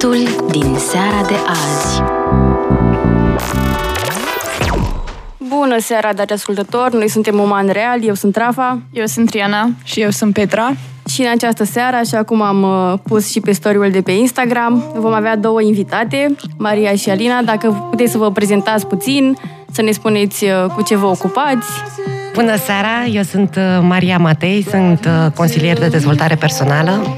[0.00, 2.02] Subiectul din seara de azi.
[5.48, 6.94] Bună seara, dragi ascultători!
[6.94, 8.80] Noi suntem Oman Real, eu sunt Rafa.
[8.92, 9.70] Eu sunt Triana.
[9.84, 10.72] Și eu sunt Petra.
[11.08, 14.84] Și în această seară, așa cum am uh, pus și pe story de pe Instagram,
[14.94, 17.42] vom avea două invitate, Maria și Alina.
[17.42, 19.36] Dacă puteți să vă prezentați puțin,
[19.70, 21.68] să ne spuneți uh, cu ce vă ocupați.
[22.34, 27.16] Bună seara, eu sunt uh, Maria Matei, sunt consilier de dezvoltare personală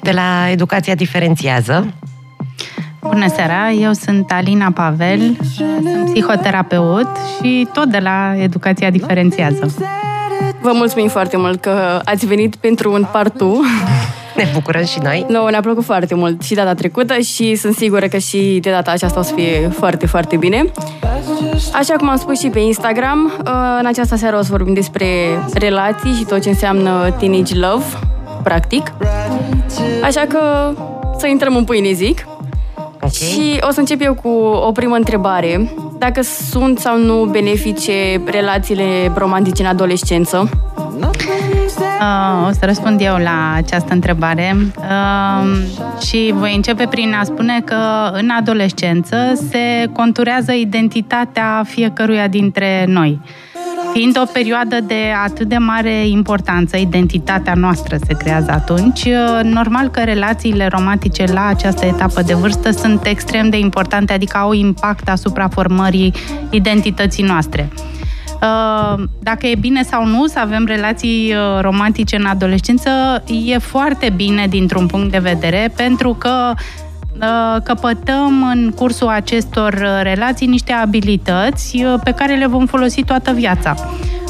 [0.00, 1.94] de la Educația Diferențiază.
[3.08, 9.74] Bună seara, eu sunt Alina Pavel, sunt psihoterapeut și tot de la Educația Diferențiază.
[10.60, 13.60] Vă mulțumim foarte mult că ați venit pentru un partu.
[14.36, 15.26] Ne bucurăm și noi.
[15.28, 18.90] No, ne-a plăcut foarte mult și data trecută și sunt sigură că și de data
[18.90, 20.64] aceasta o să fie foarte, foarte bine.
[21.72, 25.06] Așa cum am spus și pe Instagram, uh, în această seară o să vorbim despre
[25.54, 27.84] relații și tot ce înseamnă teenage love,
[28.42, 28.92] practic.
[30.02, 30.72] Așa că
[31.18, 32.26] să intrăm în pâine, zic.
[33.04, 33.28] Okay.
[33.28, 34.28] Și o să încep eu cu
[34.68, 35.74] o primă întrebare.
[35.98, 40.48] Dacă sunt sau nu benefice relațiile romantice în adolescență?
[42.02, 45.58] Uh, o să răspund eu la această întrebare uh,
[46.06, 49.16] și voi începe prin a spune că în adolescență
[49.50, 53.20] se conturează identitatea fiecăruia dintre noi.
[53.92, 59.08] Fiind o perioadă de atât de mare importanță, identitatea noastră se creează atunci,
[59.42, 64.52] normal că relațiile romantice la această etapă de vârstă sunt extrem de importante, adică au
[64.52, 66.14] impact asupra formării
[66.50, 67.68] identității noastre.
[68.42, 72.90] Uh, dacă e bine sau nu să avem relații uh, romantice în adolescență,
[73.46, 76.60] e foarte bine dintr-un punct de vedere, pentru că uh,
[77.64, 83.74] căpătăm în cursul acestor relații niște abilități pe care le vom folosi toată viața,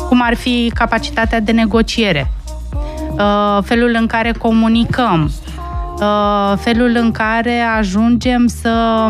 [0.08, 2.30] cum ar fi capacitatea de negociere,
[3.62, 5.30] felul în care comunicăm,
[6.56, 9.06] felul în care ajungem să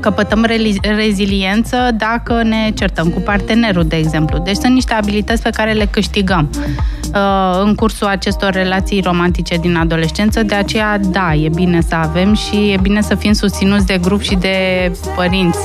[0.00, 0.46] căpătăm
[0.80, 4.38] reziliență dacă ne certăm cu partenerul, de exemplu.
[4.38, 6.50] Deci sunt niște abilități pe care le câștigăm
[7.14, 12.34] uh, în cursul acestor relații romantice din adolescență, de aceea, da, e bine să avem
[12.34, 14.56] și e bine să fim susținuți de grup și de
[15.14, 15.58] părinți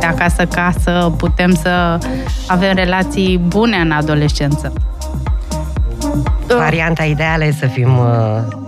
[0.00, 1.98] de acasă ca să putem să
[2.46, 4.72] avem relații bune în adolescență.
[6.46, 8.04] Varianta ideală e să fim uh,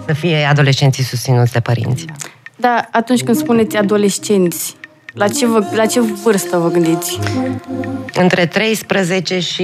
[0.06, 2.04] să fie adolescenții susținuți de părinți.
[2.60, 4.76] Da, atunci când spuneți adolescenți,
[5.12, 7.18] la ce, vă, la ce vârstă vă gândiți?
[8.14, 9.62] Între 13 și...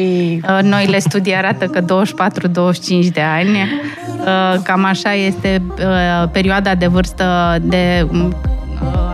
[0.49, 1.85] Uh, noile studii arată că 24-25
[3.13, 3.59] de ani.
[3.59, 8.07] Uh, cam așa este uh, perioada de vârstă de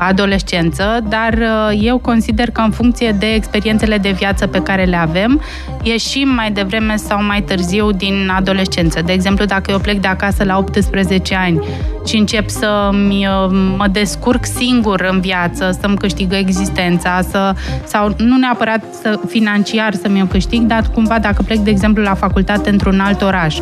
[0.00, 4.96] adolescență, dar uh, eu consider că în funcție de experiențele de viață pe care le
[4.96, 5.40] avem,
[5.82, 9.02] ieșim mai devreme sau mai târziu din adolescență.
[9.02, 11.60] De exemplu, dacă eu plec de acasă la 18 ani
[12.06, 13.46] și încep să uh,
[13.76, 20.22] mă descurc singur în viață, să-mi câștig existența, să, sau nu neapărat să, financiar să-mi
[20.22, 23.58] o câștig, dar cumva dacă plec, de exemplu, la facultate într-un alt oraș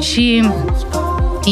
[0.00, 0.42] și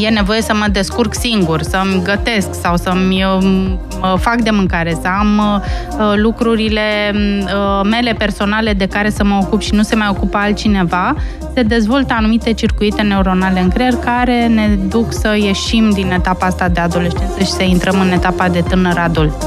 [0.04, 5.08] e nevoie să mă descurc singur, să-mi gătesc sau să-mi uh, fac de mâncare, să
[5.18, 6.80] am uh, lucrurile
[7.12, 11.14] uh, mele personale de care să mă ocup și nu se mai ocupă altcineva,
[11.54, 16.68] se dezvoltă anumite circuite neuronale în creier care ne duc să ieșim din etapa asta
[16.68, 19.46] de adolescență și să intrăm în etapa de tânăr adult.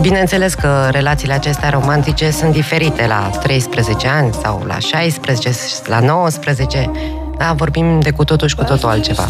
[0.00, 5.50] Bineînțeles că relațiile acestea romantice sunt diferite la 13 ani sau la 16,
[5.86, 6.90] la 19.
[7.38, 9.28] Da, vorbim de cu totul și cu totul altceva.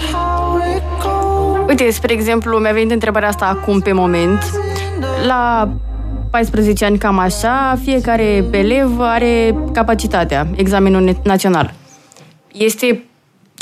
[1.69, 4.43] Uite, spre exemplu, mi-a venit întrebarea asta acum pe moment.
[5.27, 5.69] La
[6.31, 11.73] 14 ani, cam așa, fiecare elev are capacitatea, examenul național.
[12.53, 13.05] Este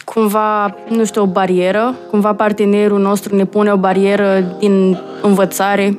[0.05, 1.95] cumva, nu știu, o barieră?
[2.11, 5.99] Cumva partenerul nostru ne pune o barieră din învățare?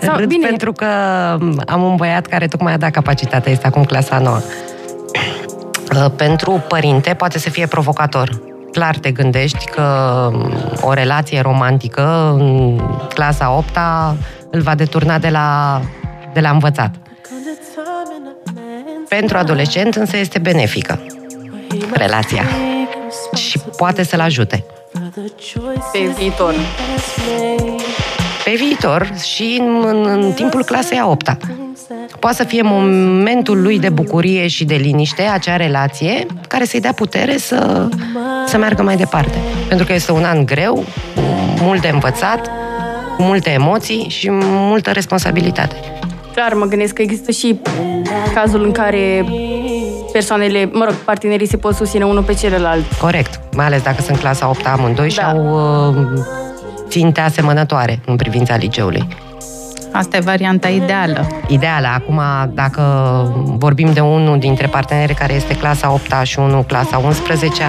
[0.00, 0.46] Sau, bine.
[0.46, 0.86] pentru că
[1.66, 4.38] am un băiat care tocmai a dat capacitatea, este acum clasa nouă.
[5.94, 8.40] Uh, pentru părinte poate să fie provocator.
[8.72, 9.82] Clar te gândești că
[10.32, 12.78] um, o relație romantică în
[13.14, 13.76] clasa 8
[14.50, 15.80] îl va deturna de la,
[16.32, 16.94] de la învățat.
[19.08, 21.00] Pentru adolescent însă este benefică
[21.92, 22.44] relația
[23.34, 24.64] și poate să-l ajute.
[25.92, 26.54] Pe viitor.
[28.44, 31.36] Pe viitor și în, în, în timpul clasei a 8
[32.18, 36.92] Poate să fie momentul lui de bucurie și de liniște, acea relație, care să-i dea
[36.92, 37.88] putere să,
[38.46, 39.38] să meargă mai departe.
[39.68, 40.74] Pentru că este un an greu,
[41.14, 42.46] cu mult de învățat,
[43.16, 45.76] cu multe emoții și multă responsabilitate.
[46.34, 47.60] Clar, mă gândesc că există și
[48.34, 49.24] cazul în care
[50.12, 52.92] persoanele, mă rog, partenerii se pot susține unul pe celălalt.
[53.00, 55.12] Corect, mai ales dacă sunt clasa 8 amândoi da.
[55.12, 56.20] și au uh,
[56.88, 59.06] ținte asemănătoare în privința liceului.
[59.92, 61.26] Asta e varianta ideală.
[61.46, 61.86] Ideală.
[61.94, 62.20] Acum,
[62.54, 62.82] dacă
[63.58, 67.62] vorbim de unul dintre parteneri care este clasa 8 și unul clasa 11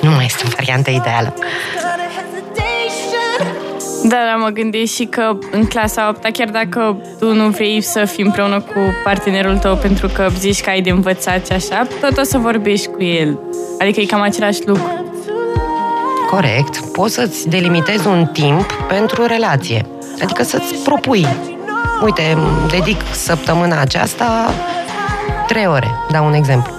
[0.00, 1.34] nu mai este varianta ideală.
[4.02, 8.04] Da, dar mă gândesc și că în clasa 8 chiar dacă tu nu vrei să
[8.04, 12.18] fii împreună cu partenerul tău pentru că zici că ai de învățat și așa, tot
[12.18, 13.38] o să vorbești cu el.
[13.78, 15.04] Adică e cam același lucru.
[16.30, 16.80] Corect.
[16.92, 19.86] Poți să-ți delimitezi un timp pentru relație.
[20.22, 21.26] Adică să-ți propui.
[22.02, 22.38] Uite,
[22.70, 24.54] dedic săptămâna aceasta
[25.46, 26.72] trei ore, dau un exemplu.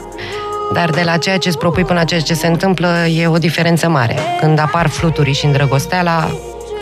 [0.73, 3.38] Dar de la ceea ce îți propui până la ceea ce se întâmplă e o
[3.38, 4.19] diferență mare.
[4.39, 6.31] Când apar fluturii și îndrăgosteala,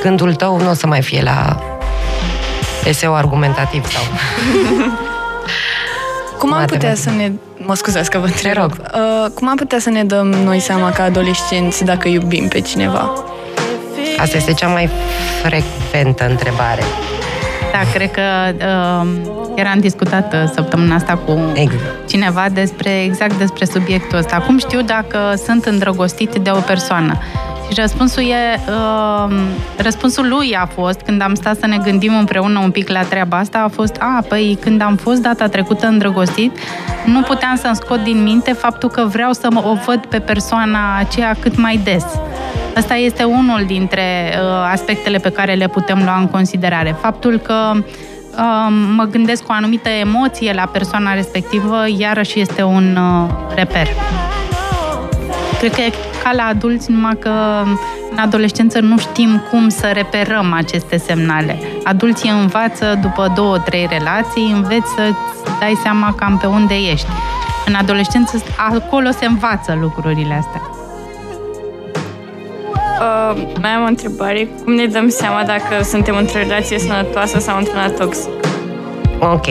[0.01, 1.59] gândul tău nu o să mai fie la
[2.85, 4.01] eseu argumentativ sau...
[6.37, 7.31] Cum am putea să ne...
[7.57, 8.53] Mă scuzați că vă întreb.
[8.53, 8.71] rog.
[8.71, 13.23] Uh, cum am putea să ne dăm noi seama ca adolescenți dacă iubim pe cineva?
[14.21, 14.89] Asta este cea mai
[15.43, 16.83] frecventă întrebare.
[17.71, 18.21] Da, cred că
[18.53, 19.07] uh,
[19.55, 22.07] chiar am discutat uh, săptămâna asta cu Exact.
[22.07, 24.37] cineva despre exact despre subiectul ăsta.
[24.37, 27.17] Cum știu dacă sunt îndrăgostit de o persoană?
[27.67, 29.35] Și răspunsul, e, uh,
[29.77, 33.37] răspunsul lui a fost, când am stat să ne gândim împreună un pic la treaba
[33.37, 36.57] asta, a fost, a, păi când am fost data trecută îndrăgostit,
[37.05, 40.97] nu puteam să-mi scot din minte faptul că vreau să mă o văd pe persoana
[40.97, 42.03] aceea cât mai des.
[42.75, 46.95] Asta este unul dintre uh, aspectele pe care le putem lua în considerare.
[47.01, 52.97] Faptul că uh, mă gândesc cu o anumită emoție la persoana respectivă, iarăși este un
[52.97, 53.87] uh, reper.
[55.59, 55.91] Cred că e
[56.23, 57.63] ca la adulți, numai că
[58.11, 61.59] în adolescență nu știm cum să reperăm aceste semnale.
[61.83, 65.13] Adulții învață după două, trei relații, înveți să
[65.59, 67.07] dai seama cam pe unde ești.
[67.65, 70.78] În adolescență, acolo se învață lucrurile astea.
[72.99, 74.47] Uh, mai am o întrebare.
[74.63, 78.29] Cum ne dăm seama dacă suntem într-o relație sănătoasă sau într-una toxică?
[79.19, 79.45] Ok.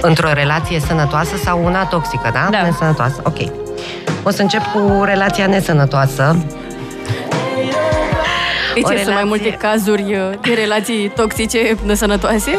[0.00, 2.48] Într-o relație sănătoasă sau una toxică, da?
[2.50, 2.62] Da.
[2.62, 3.20] Nesănătoasă.
[3.24, 3.36] Ok.
[4.22, 6.36] O să încep cu relația nesănătoasă.
[8.74, 12.58] De ce O sunt mai relație- multe cazuri uh, de relații toxice nesănătoase?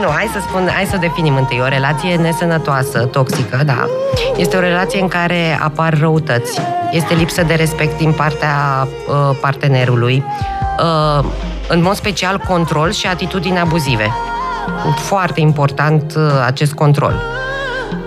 [0.00, 1.60] Nu, hai să spun, hai să definim întâi.
[1.60, 3.86] O relație nesănătoasă, toxică, da.
[4.36, 6.60] Este o relație în care apar răutăți.
[6.90, 10.24] Este lipsă de respect din partea uh, partenerului.
[10.78, 11.24] Uh,
[11.68, 14.10] în mod special, control și atitudini abuzive.
[14.96, 17.22] Foarte important uh, acest control.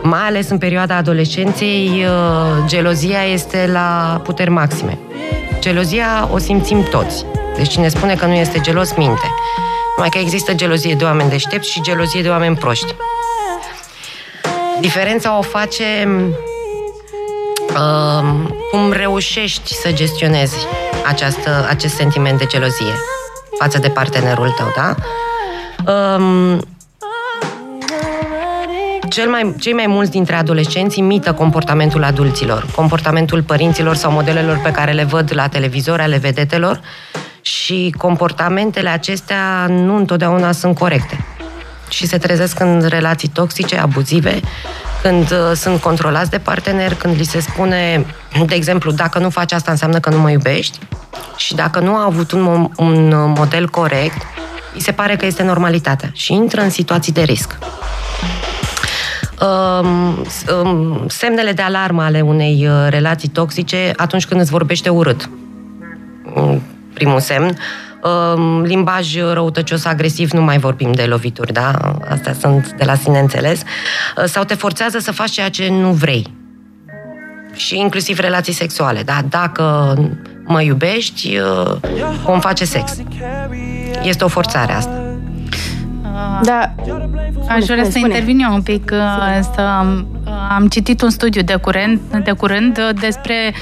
[0.03, 4.97] Mai ales în perioada adolescenței, uh, gelozia este la puteri maxime.
[5.59, 7.25] Gelozia o simțim toți.
[7.55, 9.27] Deci cine spune că nu este gelos, minte.
[9.95, 12.95] Numai că există gelozie de oameni deștepți și gelozie de oameni proști.
[14.79, 16.07] Diferența o face
[17.69, 20.55] uh, cum reușești să gestionezi
[21.05, 22.93] această, acest sentiment de gelozie
[23.59, 24.95] față de partenerul tău, da?
[25.93, 26.59] Um,
[29.09, 34.71] cel mai, cei mai mulți dintre adolescenți imită comportamentul adulților, comportamentul părinților sau modelelor pe
[34.71, 36.81] care le văd la televizor, ale vedetelor
[37.65, 41.25] și comportamentele acestea nu întotdeauna sunt corecte.
[41.89, 44.39] Și se trezesc în relații toxice, abuzive,
[45.01, 48.05] când uh, sunt controlați de partener, când li se spune,
[48.45, 50.79] de exemplu, dacă nu faci asta înseamnă că nu mă iubești
[51.37, 54.21] și dacă nu a avut un, mo- un uh, model corect,
[54.73, 57.57] îi se pare că este normalitatea și intră în situații de risc.
[59.41, 64.89] Um, s- um, semnele de alarmă ale unei uh, relații toxice atunci când îți vorbește
[64.89, 65.29] urât.
[66.95, 67.57] Mm, Primul semn.
[68.35, 71.71] Um, limbaj răutăcios, agresiv, nu mai vorbim de lovituri, da?
[72.09, 73.61] Astea sunt de la sine înțeles.
[74.17, 76.33] Uh, Sau te forțează să faci ceea ce nu vrei.
[77.55, 79.17] Și inclusiv relații sexuale, da?
[79.29, 79.93] Dacă
[80.43, 81.75] mă iubești, uh,
[82.25, 82.97] vom face sex.
[84.03, 84.99] Este o forțare asta.
[86.43, 86.73] Da,
[87.49, 88.05] Aș vrea să spune.
[88.13, 88.91] intervin eu un pic.
[88.93, 93.53] uh, Să, uh, am citit un studiu de curând, de curând uh, despre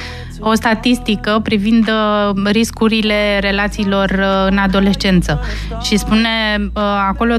[0.44, 5.42] o statistică privind uh, riscurile relațiilor uh, în adolescență.
[5.82, 7.34] Și spune uh, acolo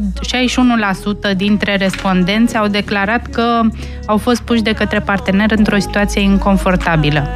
[1.33, 3.61] 61% dintre respondenți au declarat că
[4.07, 7.29] au fost puși de către partener într-o situație inconfortabilă.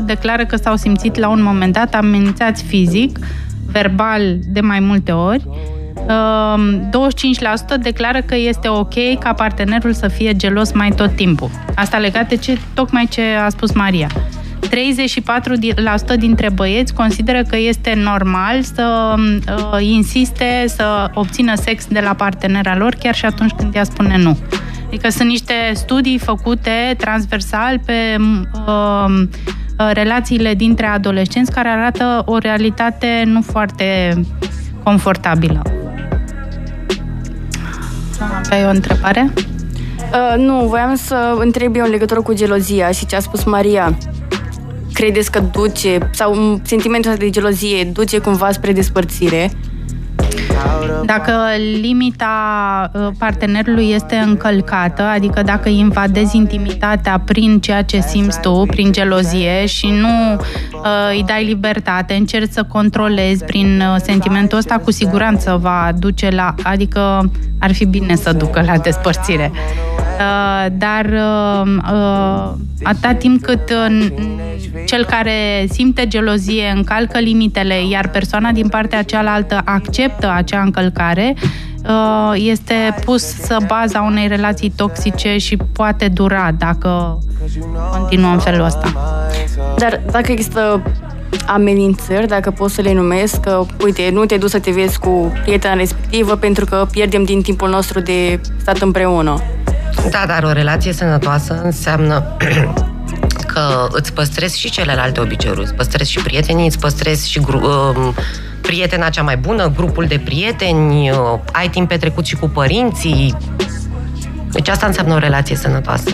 [0.00, 3.18] 30% declară că s-au simțit la un moment dat amenințați fizic,
[3.72, 5.46] verbal de mai multe ori.
[6.08, 11.50] Um, 25% declară că este ok ca partenerul să fie gelos mai tot timpul.
[11.74, 14.08] Asta legat de ce, tocmai ce a spus Maria.
[16.14, 22.14] 34% dintre băieți consideră că este normal să uh, insiste să obțină sex de la
[22.14, 24.38] partenera lor chiar și atunci când ea spune nu.
[24.86, 28.16] Adică sunt niște studii făcute transversal pe
[28.66, 29.22] uh,
[29.92, 34.14] relațiile dintre adolescenți care arată o realitate nu foarte
[34.82, 35.83] confortabilă.
[38.32, 39.32] Aveai o întrebare?
[39.34, 43.98] Uh, nu, voiam să întreb eu în legătură cu gelozia și ce a spus Maria.
[44.92, 49.50] Credeți că duce, sau sentimentul ăsta de gelozie duce cumva spre despărțire?
[51.06, 51.32] Dacă
[51.80, 58.92] limita uh, partenerului este încălcată, adică dacă invadezi intimitatea prin ceea ce simți tu, prin
[58.92, 64.90] gelozie și nu uh, îi dai libertate, încerci să controlezi prin uh, sentimentul ăsta, cu
[64.90, 69.52] siguranță va duce la, adică ar fi bine să ducă la despărțire.
[70.18, 72.52] Uh, dar uh, uh,
[72.82, 73.72] atâta timp cât
[74.86, 81.34] cel care simte gelozie încalcă limitele, iar persoana din partea cealaltă acceptă acea încălcare,
[82.34, 87.18] este pus să baza unei relații toxice și poate dura dacă
[87.98, 88.92] continuăm în felul ăsta.
[89.78, 90.82] Dar dacă există
[91.46, 95.32] amenințări, dacă pot să le numesc, că, uite, nu te duci să te vezi cu
[95.42, 99.42] prietena respectivă pentru că pierdem din timpul nostru de stat împreună.
[100.10, 102.36] Da, dar o relație sănătoasă înseamnă
[103.52, 108.14] că îți păstrezi și celelalte obiceiuri, îți păstrezi și prietenii, îți păstrezi și gru- uh,
[108.60, 111.16] prietena cea mai bună, grupul de prieteni, uh,
[111.52, 113.36] ai timp petrecut și cu părinții.
[114.50, 116.10] Deci asta înseamnă o relație sănătoasă.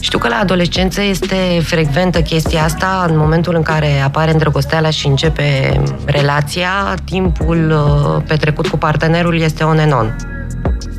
[0.00, 5.06] Știu că la adolescență este frecventă chestia asta în momentul în care apare îndrăgosteala și
[5.06, 10.31] începe relația, timpul uh, petrecut cu partenerul este on and on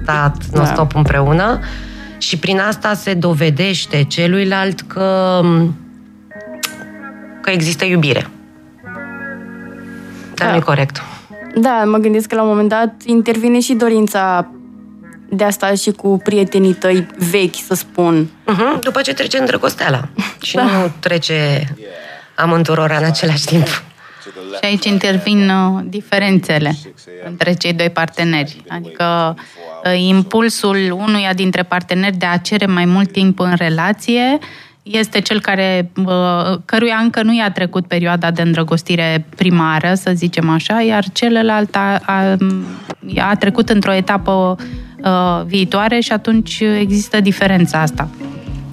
[0.04, 0.98] stat non-stop da.
[0.98, 1.60] împreună
[2.18, 5.42] și prin asta se dovedește celuilalt că,
[7.42, 8.28] că există iubire.
[10.36, 10.50] Dar da.
[10.50, 11.02] nu e corect.
[11.56, 14.48] Da, mă gândesc că la un moment dat intervine și dorința
[15.30, 18.26] de a sta și cu prietenii tăi vechi, să spun.
[18.26, 20.08] Uh-huh, după ce trece îndrăgosteala.
[20.42, 20.64] Și da.
[20.64, 21.68] nu trece
[22.36, 23.68] amânturora în același timp.
[24.54, 26.76] Și aici intervin uh, diferențele
[27.28, 28.64] între cei doi parteneri.
[28.68, 34.38] Adică uh, impulsul unuia dintre parteneri de a cere mai mult timp în relație
[34.84, 40.50] este cel care, uh, căruia încă nu i-a trecut perioada de îndrăgostire primară, să zicem
[40.50, 42.38] așa, iar celălalt a, a,
[43.18, 44.58] a trecut într-o etapă
[45.46, 48.10] viitoare și atunci există diferența asta.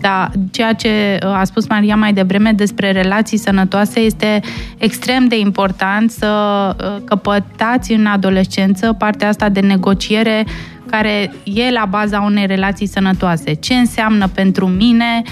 [0.00, 4.40] Da, ceea ce uh, a spus Maria mai devreme despre relații sănătoase este
[4.79, 6.29] extrem de important să
[6.76, 10.45] uh, căpătați în adolescență partea asta de negociere
[10.91, 13.55] care e la baza unei relații sănătoase.
[13.55, 15.23] Ce înseamnă pentru mine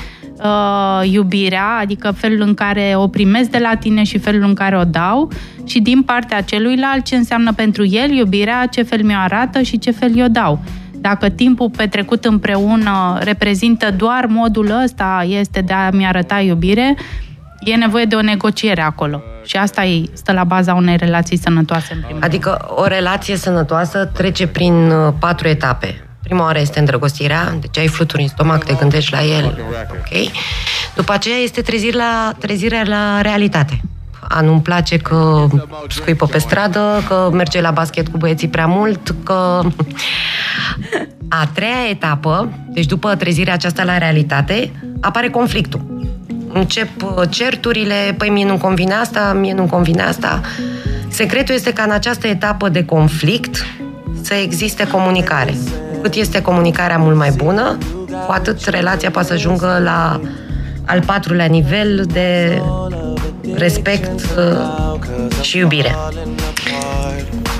[0.43, 4.79] uh, iubirea, adică felul în care o primesc de la tine și felul în care
[4.79, 5.31] o dau
[5.65, 9.91] și din partea celuilalt ce înseamnă pentru el iubirea, ce fel mi-o arată și ce
[9.91, 10.59] fel eu dau.
[11.00, 16.97] Dacă timpul petrecut împreună reprezintă doar modul ăsta, este de a-mi arăta iubire,
[17.61, 19.23] e nevoie de o negociere acolo.
[19.49, 24.05] Și asta e, stă la baza unei relații sănătoase, în primul Adică o relație sănătoasă
[24.05, 26.05] trece prin uh, patru etape.
[26.23, 29.59] Prima oară este îndrăgostirea, deci ai fluturi în stomac, te gândești la el,
[29.90, 30.31] ok?
[30.95, 33.81] După aceea este trezirea la, trezirea la realitate
[34.28, 35.47] a nu-mi place că
[35.88, 39.61] scuipă pe stradă, că merge la basket cu băieții prea mult, că...
[41.28, 45.81] A treia etapă, deci după trezirea aceasta la realitate, apare conflictul.
[46.52, 50.40] Încep uh, certurile, păi mie nu-mi convine asta, mie nu-mi convine asta.
[51.09, 53.67] Secretul este ca în această etapă de conflict
[54.23, 55.55] să existe comunicare.
[55.93, 57.78] Cu cât este comunicarea mult mai bună,
[58.26, 60.21] cu atât relația poate să ajungă la
[60.85, 62.61] al patrulea nivel de
[63.55, 65.95] respect uh, și iubire.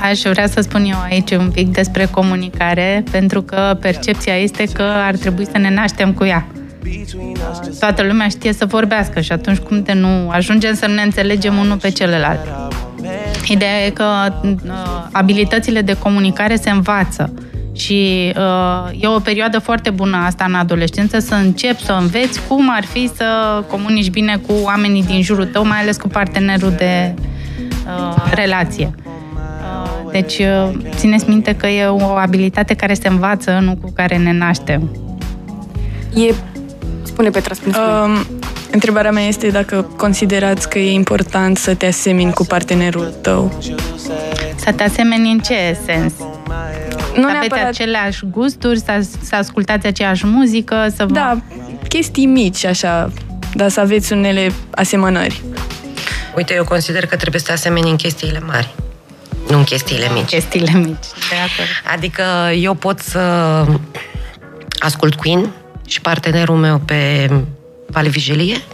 [0.02, 4.83] Aș vrea să spun eu aici un pic despre comunicare, pentru că percepția este că
[4.83, 6.47] ar trebui să ne naștem cu ea.
[7.80, 11.76] Toată lumea știe să vorbească și atunci cum de nu ajungem să ne înțelegem unul
[11.76, 12.40] pe celălalt.
[13.47, 14.04] Ideea e că
[14.42, 14.59] uh,
[15.12, 17.33] abilitățile de comunicare se învață
[17.78, 22.71] și uh, e o perioadă foarte bună asta în adolescență, să începi să înveți cum
[22.71, 23.25] ar fi să
[23.71, 28.90] comunici bine cu oamenii din jurul tău, mai ales cu partenerul de uh, relație.
[28.97, 34.16] Uh, deci, uh, țineți minte că e o abilitate care se învață, nu cu care
[34.16, 34.90] ne naștem.
[36.14, 36.35] E...
[37.08, 37.72] Spune, Petra, spune.
[37.72, 37.88] spune.
[37.88, 38.26] Um,
[38.70, 43.58] întrebarea mea este dacă considerați că e important să te asemeni cu partenerul tău.
[44.56, 46.12] Să te asemeni în ce sens?
[47.18, 47.52] nu să neapărat...
[47.52, 51.12] aveți aceleași gusturi, să, să ascultați aceeași muzică, să vă...
[51.12, 51.38] Da,
[51.88, 53.12] chestii mici, așa,
[53.54, 55.42] dar să aveți unele asemănări.
[56.36, 58.74] Uite, eu consider că trebuie să te asemeni în chestiile mari,
[59.50, 60.28] nu în chestiile mici.
[60.28, 61.94] Chestiile mici, de acord.
[61.94, 62.22] Adică
[62.56, 63.20] eu pot să
[64.78, 65.50] ascult Queen
[65.88, 67.30] și partenerul meu pe
[67.87, 68.57] Vale Vigelie.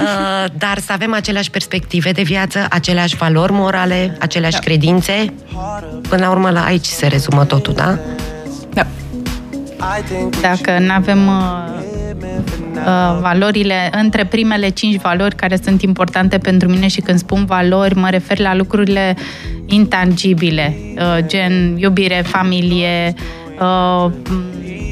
[0.00, 4.60] Uh, dar să avem aceleași perspective de viață, aceleași valori morale, aceleași da.
[4.60, 5.32] credințe.
[6.08, 7.98] Până la urmă, la aici se rezumă totul, da?
[8.72, 8.86] Da.
[10.40, 11.80] Dacă nu avem uh,
[12.74, 17.94] uh, valorile, între primele cinci valori care sunt importante pentru mine și când spun valori,
[17.94, 19.16] mă refer la lucrurile
[19.66, 23.14] intangibile, uh, gen iubire, familie,
[23.60, 24.10] uh,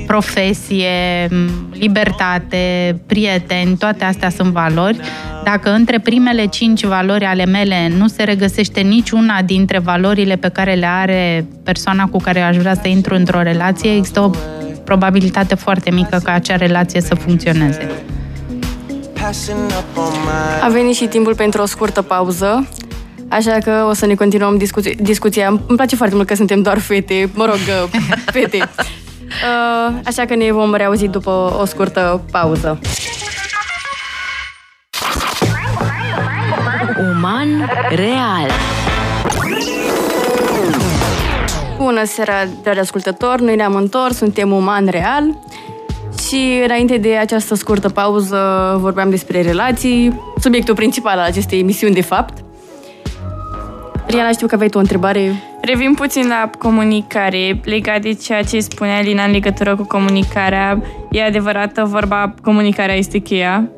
[0.07, 1.29] profesie,
[1.73, 5.01] libertate, prieteni, toate astea sunt valori.
[5.45, 10.75] Dacă între primele cinci valori ale mele nu se regăsește niciuna dintre valorile pe care
[10.75, 14.31] le are persoana cu care aș vrea să intru într-o relație, există o
[14.85, 17.91] probabilitate foarte mică ca acea relație să funcționeze.
[20.63, 22.69] A venit și timpul pentru o scurtă pauză.
[23.29, 25.49] Așa că o să ne continuăm discu- discuția.
[25.49, 27.59] Îmi place foarte mult că suntem doar fete, mă rog,
[28.35, 28.59] fete.
[28.59, 32.79] Uh, așa că ne vom reauzi după o scurtă pauză.
[37.15, 38.51] Uman real
[41.77, 42.33] Bună seara,
[42.63, 43.43] dragi ascultători!
[43.43, 45.43] Noi ne-am întors, suntem Uman Real
[46.29, 52.03] și înainte de această scurtă pauză vorbeam despre relații, subiectul principal al acestei emisiuni, de
[52.03, 52.48] fapt.
[54.09, 55.43] Riana, știu că aveai tu o întrebare.
[55.61, 60.83] Revin puțin la comunicare, legat de ceea ce spunea Lina în legătură cu comunicarea.
[61.11, 63.69] E adevărată vorba, comunicarea este cheia?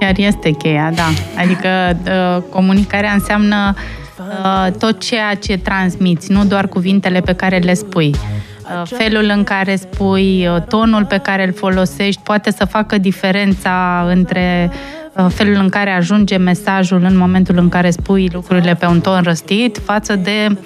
[0.00, 1.08] Chiar este cheia, da.
[1.38, 1.68] Adică
[2.06, 3.74] uh, comunicarea înseamnă
[4.18, 8.10] uh, tot ceea ce transmiți, nu doar cuvintele pe care le spui.
[8.14, 14.06] Uh, felul în care spui, uh, tonul pe care îl folosești poate să facă diferența
[14.08, 19.00] între uh, felul în care ajunge mesajul în momentul în care spui lucrurile pe un
[19.00, 20.56] ton răstit față de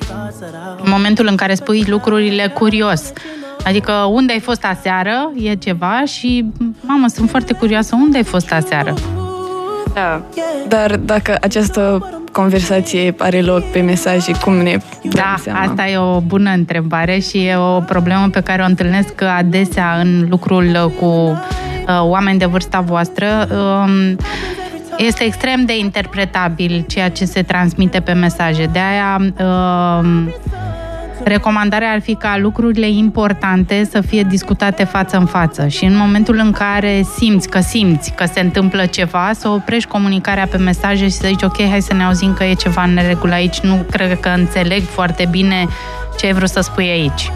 [0.84, 3.12] momentul în care spui lucrurile curios.
[3.64, 6.44] Adică unde ai fost aseară e ceva și,
[6.80, 8.94] mamă, sunt foarte curioasă, unde ai fost aseară?
[9.94, 10.22] Da.
[10.68, 15.60] Dar dacă această conversație are loc pe mesaje, cum ne Da, seama?
[15.60, 20.26] asta e o bună întrebare și e o problemă pe care o întâlnesc adesea în
[20.28, 23.26] lucrul cu uh, oameni de vârsta voastră.
[23.50, 24.16] Um,
[24.98, 28.64] este extrem de interpretabil ceea ce se transmite pe mesaje.
[28.72, 30.34] De aia um,
[31.24, 36.40] recomandarea ar fi ca lucrurile importante să fie discutate față în față și în momentul
[36.44, 41.10] în care simți că simți că se întâmplă ceva, să oprești comunicarea pe mesaje și
[41.10, 44.20] să zici ok, hai să ne auzim că e ceva în neregulă aici, nu cred
[44.20, 45.66] că înțeleg foarte bine
[46.18, 47.32] ce ai vrut să spui aici.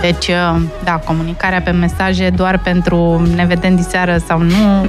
[0.00, 4.86] Deci, uh, da, comunicarea pe mesaje doar pentru ne vedem diseară sau nu,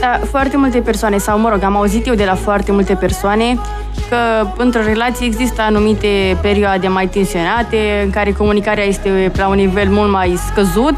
[0.00, 3.58] Da, foarte multe persoane, sau mă rog, am auzit eu de la foarte multe persoane
[4.08, 9.88] că într-o relație există anumite perioade mai tensionate, în care comunicarea este la un nivel
[9.88, 10.94] mult mai scăzut,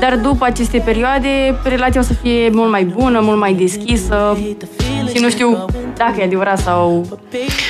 [0.00, 4.38] dar după aceste perioade, relația o să fie mult mai bună, mult mai deschisă
[5.14, 5.64] și nu știu
[5.96, 7.06] dacă e adevărat sau...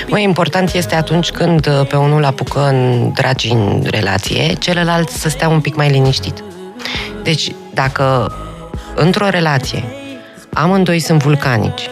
[0.08, 5.28] Mai important este atunci când uh, pe unul apucă în dragi în relație, celălalt să
[5.28, 6.44] stea un pic mai liniștit.
[7.22, 8.32] Deci, dacă
[8.94, 9.84] într-o relație
[10.52, 11.90] amândoi sunt vulcanici,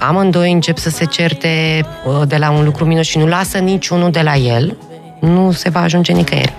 [0.00, 4.10] amândoi încep să se certe uh, de la un lucru minus și nu lasă niciunul
[4.10, 4.76] de la el,
[5.20, 6.52] nu se va ajunge nicăieri.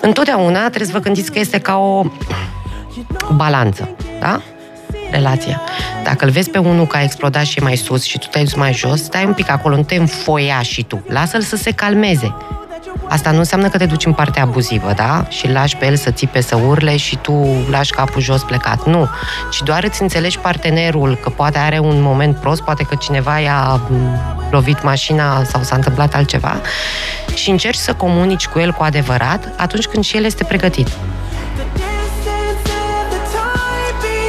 [0.00, 2.04] Întotdeauna trebuie să vă gândiți că este ca o
[3.34, 3.88] balanță,
[4.20, 4.40] da?
[5.10, 5.60] Relația.
[6.04, 8.44] Dacă îl vezi pe unul că a explodat și e mai sus și tu te-ai
[8.44, 11.04] dus mai jos, stai un pic acolo, nu te înfoia și tu.
[11.08, 12.34] Lasă-l să se calmeze.
[13.08, 15.26] Asta nu înseamnă că te duci în partea abuzivă, da?
[15.28, 18.86] Și îl lași pe el să țipe, să urle și tu lași capul jos plecat.
[18.86, 19.08] Nu.
[19.50, 23.80] Ci doar îți înțelegi partenerul că poate are un moment prost, poate că cineva i-a
[23.88, 24.20] m,
[24.50, 26.60] lovit mașina sau s-a întâmplat altceva
[27.34, 30.88] și încerci să comunici cu el cu adevărat atunci când și el este pregătit.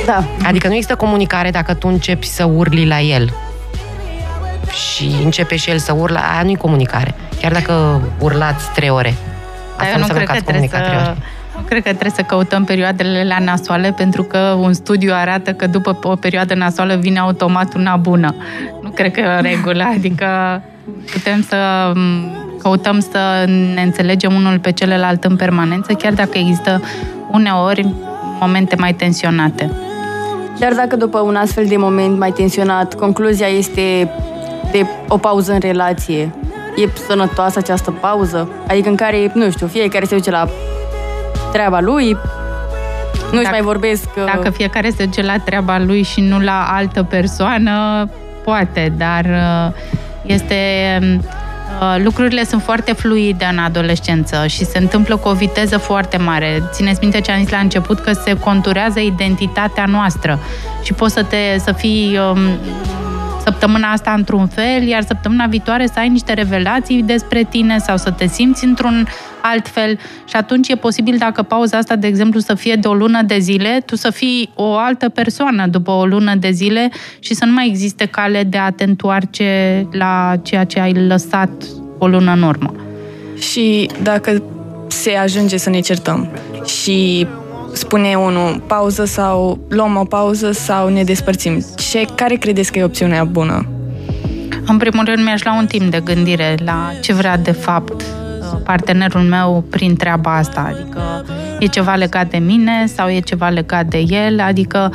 [0.05, 3.33] Da, Adică nu există comunicare dacă tu începi să urli la el
[4.71, 7.15] și începe și el să urla, aia nu-i comunicare.
[7.41, 9.13] Chiar dacă urlați trei ore.
[9.77, 11.09] Dar Asta eu nu înseamnă cred că că ați trebuie comunicat trei să...
[11.09, 11.37] ore.
[11.55, 15.67] Nu cred că trebuie să căutăm perioadele la nasoale, pentru că un studiu arată că
[15.67, 18.35] după o perioadă nasoală vine automat una bună.
[18.81, 20.61] Nu cred că e o regulă, adică
[21.11, 26.81] putem să m, căutăm să ne înțelegem unul pe celălalt în permanență, chiar dacă există
[27.31, 27.93] uneori
[28.39, 29.71] momente mai tensionate.
[30.59, 34.11] Dar dacă după un astfel de moment mai tensionat, concluzia este
[34.71, 36.33] de o pauză în relație,
[36.75, 38.49] e sănătoasă această pauză?
[38.67, 40.47] Adică în care, nu știu, fiecare se duce la
[41.51, 42.17] treaba lui,
[43.31, 44.07] nu-și Dacă- mai vorbesc...
[44.17, 48.09] uh, Dacă fiecare se duce la treaba lui și nu la altă persoană,
[48.43, 49.73] poate, dar uh,
[50.21, 50.55] este
[51.79, 56.63] Uh, lucrurile sunt foarte fluide în adolescență și se întâmplă cu o viteză foarte mare.
[56.71, 60.39] Țineți minte ce am zis la început, că se conturează identitatea noastră
[60.83, 62.39] și poți să, te, să fii um,
[63.49, 68.11] săptămâna asta într-un fel, iar săptămâna viitoare să ai niște revelații despre tine sau să
[68.11, 69.07] te simți într-un
[69.41, 72.93] alt fel și atunci e posibil dacă pauza asta, de exemplu, să fie de o
[72.93, 77.33] lună de zile, tu să fii o altă persoană după o lună de zile și
[77.33, 81.49] să nu mai existe cale de a te întoarce la ceea ce ai lăsat
[81.97, 82.73] o lună în urmă.
[83.39, 84.43] Și dacă
[84.87, 86.29] se ajunge să ne certăm
[86.65, 87.27] și
[87.73, 91.65] spune unul pauză sau luăm o pauză sau ne despărțim.
[91.75, 93.65] Ce, care credeți că e opțiunea bună?
[94.67, 98.03] În primul rând mi-aș lua un timp de gândire la ce vrea de fapt
[98.55, 100.73] partenerul meu prin treaba asta.
[100.73, 101.25] Adică
[101.59, 104.91] e ceva legat de mine sau e ceva legat de el, adică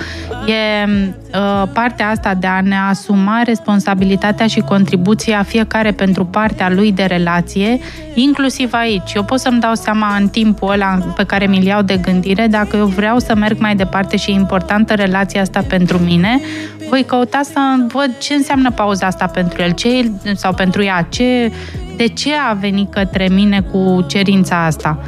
[0.47, 0.91] e
[1.35, 7.03] uh, partea asta de a ne asuma responsabilitatea și contribuția fiecare pentru partea lui de
[7.03, 7.79] relație,
[8.15, 9.13] inclusiv aici.
[9.15, 12.77] Eu pot să-mi dau seama în timpul ăla pe care mi-l iau de gândire, dacă
[12.77, 16.41] eu vreau să merg mai departe și e importantă relația asta pentru mine,
[16.89, 21.53] voi căuta să văd ce înseamnă pauza asta pentru el, ce sau pentru ea, ce,
[21.97, 24.99] de ce a venit către mine cu cerința asta.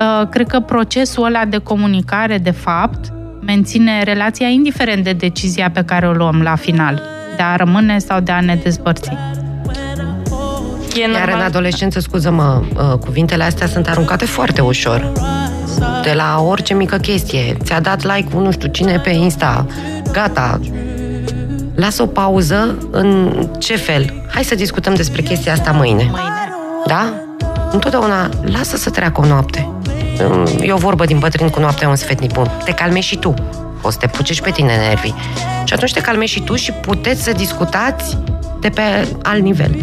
[0.00, 5.82] Uh, cred că procesul ăla de comunicare, de fapt, menține relația indiferent de decizia pe
[5.84, 7.02] care o luăm la final,
[7.36, 9.10] de a rămâne sau de a ne despărți.
[10.96, 15.12] E Iar în adolescență, scuză-mă, uh, cuvintele astea sunt aruncate foarte ușor.
[16.02, 17.56] De la orice mică chestie.
[17.62, 19.66] Ți-a dat like nu știu cine pe Insta.
[20.12, 20.60] Gata.
[21.78, 24.22] Lasă o pauză în ce fel?
[24.32, 26.10] Hai să discutăm despre chestia asta mâine.
[26.86, 27.12] Da?
[27.72, 29.68] Întotdeauna lasă să treacă o noapte.
[30.60, 32.50] E o vorbă din bătrân cu noaptea un sfetnic bun.
[32.64, 33.34] Te calmezi și tu.
[33.82, 35.14] O să te pucești pe tine nervii.
[35.64, 38.18] Și atunci te calmezi și tu și puteți să discutați
[38.60, 39.76] de pe alt nivel.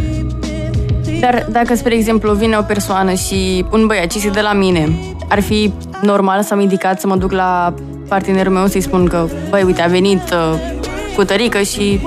[1.19, 4.89] Dar dacă, spre exemplu, vine o persoană și un băiat ce de la mine,
[5.29, 7.73] ar fi normal să-mi indicat să mă duc la
[8.07, 10.84] partenerul meu să-i spun că, băi, uite, a venit uh,
[11.15, 11.99] cu tărică și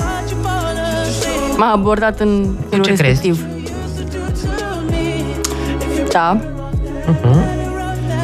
[1.56, 3.44] m-a abordat în felul ce respectiv.
[3.44, 3.66] Crezi?
[6.12, 6.40] Da.
[6.40, 7.58] Uh-huh.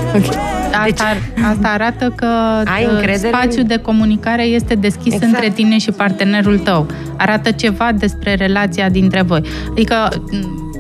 [0.09, 0.53] Okay.
[0.75, 2.27] Asta, deci, asta arată că
[2.65, 5.33] ai spațiul de comunicare este deschis exact.
[5.33, 6.87] între tine și partenerul tău.
[7.17, 9.43] Arată ceva despre relația dintre voi.
[9.71, 10.09] Adică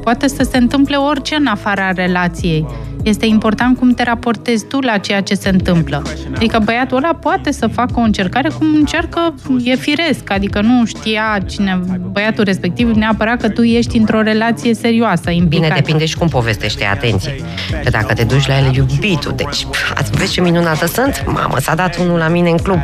[0.03, 2.67] poate să se întâmple orice în afara relației.
[3.05, 6.03] Este important cum te raportezi tu la ceea ce se întâmplă.
[6.35, 11.39] Adică băiatul ăla poate să facă o încercare cum încearcă, e firesc, adică nu știa
[11.47, 11.81] cine,
[12.13, 15.69] băiatul respectiv neapărat că tu ești într-o relație serioasă, implicată.
[15.69, 17.35] Bine, depinde și cum povestește, atenție.
[17.83, 21.25] Că dacă te duci la el iubitul, deci ați vezi ce minunată sunt?
[21.27, 22.81] Mamă, s-a dat unul la mine în club,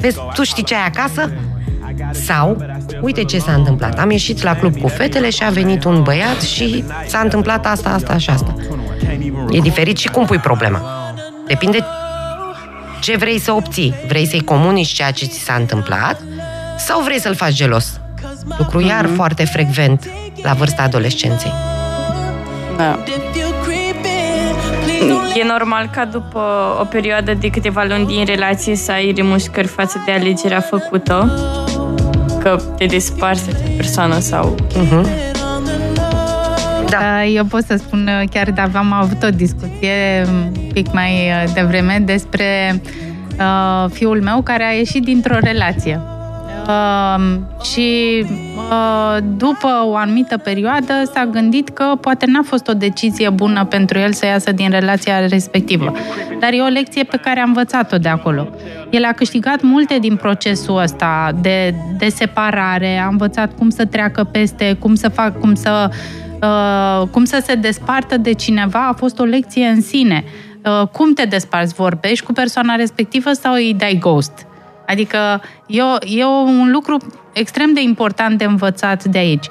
[0.00, 1.32] vezi, tu știi ce ai acasă?
[2.12, 2.56] Sau,
[3.00, 3.98] uite ce s-a întâmplat.
[3.98, 7.88] Am ieșit la club cu fetele și a venit un băiat și s-a întâmplat asta,
[7.88, 8.54] asta și asta.
[9.50, 10.82] E diferit și cum pui problema.
[11.46, 11.84] Depinde
[13.00, 13.94] ce vrei să obții.
[14.08, 16.20] Vrei să-i comunici ceea ce ți s-a întâmplat
[16.78, 18.00] sau vrei să-l faci gelos?
[18.58, 19.14] Lucru iar mm-hmm.
[19.14, 20.10] foarte frecvent
[20.42, 21.52] la vârsta adolescenței.
[22.76, 22.98] Da.
[25.34, 26.40] E normal ca după
[26.80, 31.32] o perioadă de câteva luni din relație să ai remușcări față de alegerea făcută,
[32.48, 34.54] că te desparți de persoană sau...
[34.54, 35.36] Uh-huh.
[36.90, 37.24] Da.
[37.24, 42.02] Eu pot să spun, chiar de aveam avut o discuție un pic mai uh, devreme
[42.04, 42.80] despre
[43.38, 46.00] uh, fiul meu care a ieșit dintr-o relație.
[46.68, 48.24] Uh, și
[48.56, 53.98] uh, după o anumită perioadă s-a gândit că poate n-a fost o decizie bună pentru
[53.98, 55.92] el să iasă din relația respectivă.
[56.40, 58.48] Dar e o lecție pe care am învățat-o de acolo.
[58.90, 64.24] El a câștigat multe din procesul ăsta de, de separare, a învățat cum să treacă
[64.24, 65.90] peste, cum să fac, cum să
[66.42, 70.24] Uh, cum să se despartă de cineva a fost o lecție în sine.
[70.64, 71.74] Uh, cum te desparți?
[71.74, 74.47] Vorbești cu persoana respectivă sau îi dai ghost?
[74.88, 76.96] Adică e, o, e un lucru
[77.32, 79.46] extrem de important de învățat de aici.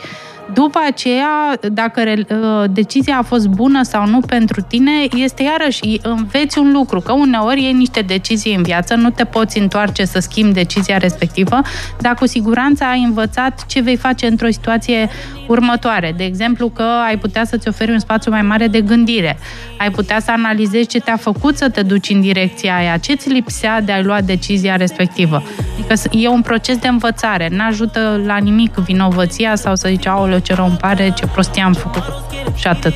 [0.54, 6.60] După aceea, dacă uh, decizia a fost bună sau nu pentru tine, este iarăși, înveți
[6.60, 10.54] un lucru, că uneori e niște decizii în viață, nu te poți întoarce să schimbi
[10.54, 11.62] decizia respectivă,
[12.00, 15.10] dar cu siguranță ai învățat ce vei face într-o situație
[15.48, 16.14] următoare.
[16.18, 19.38] De exemplu, că ai putea să-ți oferi un spațiu mai mare de gândire,
[19.78, 23.30] ai putea să analizezi ce te-a făcut să te duci în direcția aia, ce ți
[23.30, 25.44] lipsea de a lua decizia respectivă.
[25.74, 30.54] Adică e un proces de învățare, n-ajută la nimic vinovăția sau să zici, aoleu, ce
[30.54, 32.04] rău îmi pare, ce prostie am făcut
[32.56, 32.94] și atât.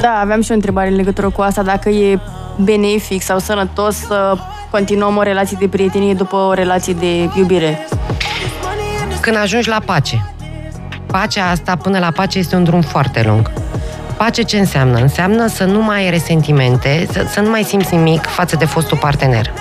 [0.00, 2.18] Da, aveam și o întrebare în legătură cu asta, dacă e
[2.56, 4.36] benefic sau sănătos să
[4.70, 7.86] continuăm o relație de prietenie după o relație de iubire.
[9.20, 10.32] Când ajungi la pace.
[11.06, 13.50] pacea asta până la pace este un drum foarte lung.
[14.16, 14.98] Pace ce înseamnă?
[14.98, 18.98] Înseamnă să nu mai ai resentimente, să, să nu mai simți nimic față de fostul
[18.98, 19.52] partener.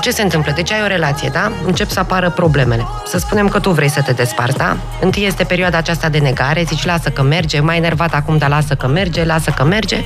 [0.00, 0.52] Ce se întâmplă?
[0.52, 1.52] Deci ai o relație, da?
[1.64, 2.86] Încep să apară problemele.
[3.06, 4.76] Să spunem că tu vrei să te desparți, da?
[5.00, 8.74] Întâi este perioada aceasta de negare, zici lasă că merge, mai enervat acum, dar lasă
[8.74, 10.04] că merge, lasă că merge.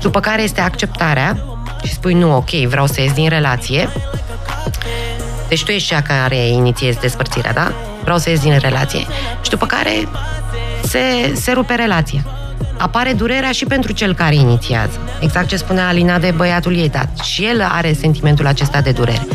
[0.00, 1.38] După care este acceptarea
[1.84, 3.88] și spui nu, ok, vreau să ies din relație.
[5.48, 7.72] Deci tu ești cea care inițiezi despărțirea, da?
[8.02, 9.06] Vreau să ies din relație.
[9.42, 10.08] Și după care
[10.82, 12.39] se, se rupe relația
[12.80, 14.98] apare durerea și pentru cel care inițiază.
[15.20, 19.26] Exact ce spunea Alina de băiatul ei, dar și el are sentimentul acesta de durere.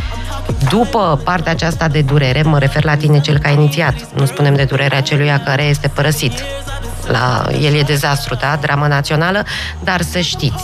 [0.69, 4.55] După partea aceasta de durere, mă refer la tine cel care a inițiat, nu spunem
[4.55, 6.43] de durerea celuia care este părăsit.
[7.08, 8.58] La el e dezastru, da?
[8.62, 9.43] Drama națională,
[9.84, 10.63] dar să știți,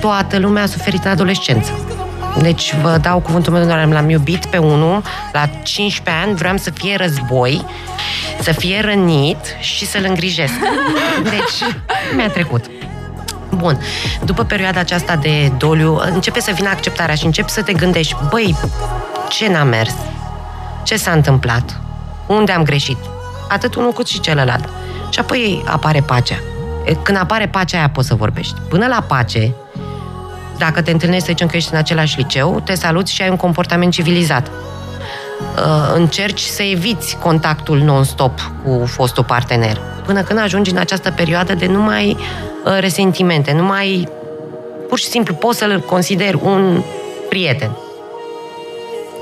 [0.00, 1.70] toată lumea a suferit în adolescență.
[2.38, 6.70] Deci vă dau cuvântul meu de l-am iubit pe unul, la 15 ani vreau să
[6.70, 7.64] fie război,
[8.42, 10.52] să fie rănit și să-l îngrijesc.
[11.22, 11.72] Deci
[12.16, 12.64] mi-a trecut.
[13.54, 13.80] Bun.
[14.24, 18.56] După perioada aceasta de doliu, începe să vină acceptarea și începi să te gândești, băi,
[19.28, 19.94] ce n-a mers?
[20.82, 21.80] Ce s-a întâmplat?
[22.26, 22.98] Unde am greșit?
[23.48, 24.68] Atât unul cât și celălalt.
[25.10, 26.36] Și apoi apare pacea.
[27.02, 28.54] Când apare pacea aia poți să vorbești.
[28.68, 29.54] Până la pace,
[30.58, 33.36] dacă te întâlnești, să zicem că ești în același liceu, te saluți și ai un
[33.36, 34.50] comportament civilizat.
[35.56, 39.80] Uh, încerci să eviți contactul non-stop cu fostul partener.
[40.06, 42.16] Până când ajungi în această perioadă de numai
[42.64, 44.08] uh, resentimente, numai
[44.88, 46.82] pur și simplu poți să-l consideri un
[47.28, 47.70] prieten.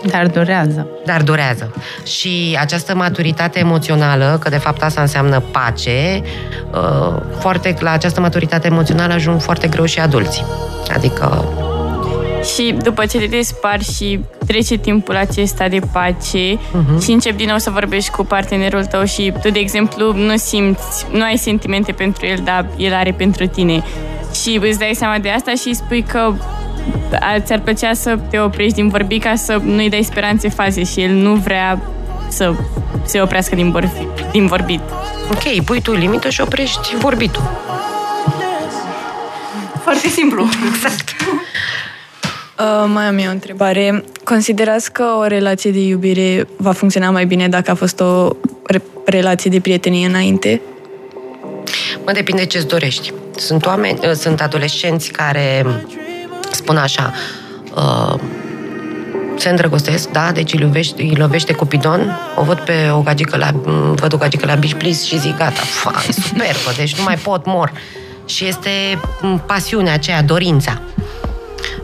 [0.04, 0.86] Dar durează.
[1.04, 1.74] Dar durează.
[2.02, 6.22] Și această maturitate emoțională, că de fapt asta înseamnă pace,
[6.72, 10.44] uh, foarte, la această maturitate emoțională ajung foarte greu și adulții.
[10.94, 11.44] Adică...
[12.54, 17.02] Și după ce te despari și trece timpul acesta de pace uh-huh.
[17.02, 21.06] și începi din nou să vorbești cu partenerul tău și tu, de exemplu, nu simți,
[21.12, 23.82] nu ai sentimente pentru el, dar el are pentru tine.
[24.42, 26.34] Și îți dai seama de asta și spui că
[27.38, 31.10] ți-ar plăcea să te oprești din vorbi ca să nu-i dai speranțe faze și el
[31.10, 31.80] nu vrea
[32.28, 32.54] să
[33.04, 34.80] se oprească din, vorbi, din vorbit.
[35.30, 37.42] Ok, pui tu limită și oprești vorbitul.
[39.82, 40.48] Foarte simplu.
[40.74, 41.16] Exact.
[42.58, 44.04] Uh, mai am eu o întrebare.
[44.24, 48.28] Considerați că o relație de iubire va funcționa mai bine dacă a fost o
[48.62, 50.60] re- relație de prietenie înainte?
[52.04, 53.12] Mă, depinde ce-ți dorești.
[53.36, 55.66] Sunt oameni, uh, sunt adolescenți care
[56.50, 57.12] spun așa,
[57.74, 58.20] uh,
[59.36, 63.50] se îndrăgostesc, da, deci îi lovește, îi lovește Cupidon, o văd pe o gagică la,
[63.94, 67.16] văd o gagică la Beach Please și zic, gata, fa, e superbă, deci nu mai
[67.16, 67.72] pot, mor.
[68.24, 68.70] Și este
[69.46, 70.80] pasiunea aceea, dorința.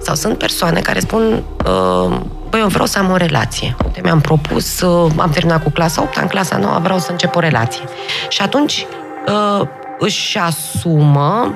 [0.02, 2.16] Sau sunt persoane care spun, uh,
[2.48, 3.76] băi, eu vreau să am o relație.
[3.84, 7.36] Uite, mi-am propus, uh, am terminat cu clasa 8, în clasa 9 vreau să încep
[7.36, 7.84] o relație.
[8.28, 8.86] Și atunci
[9.26, 9.66] uh,
[9.98, 11.54] își asumă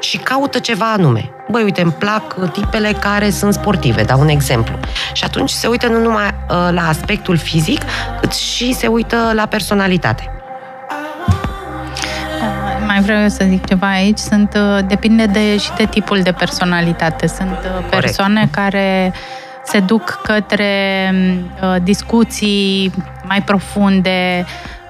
[0.00, 1.30] și caută ceva anume.
[1.50, 4.74] Băi, uite, îmi plac tipele care sunt sportive, dau un exemplu.
[5.12, 7.80] Și atunci se uită nu numai uh, la aspectul fizic,
[8.20, 10.35] cât și se uită la personalitate.
[12.86, 14.18] Mai vreau eu să zic ceva aici.
[14.18, 17.26] Sunt, uh, depinde de, și de tipul de personalitate.
[17.26, 18.54] Sunt uh, persoane Corect.
[18.54, 19.12] care
[19.64, 20.70] se duc către
[21.62, 22.92] uh, discuții
[23.28, 24.44] mai profunde,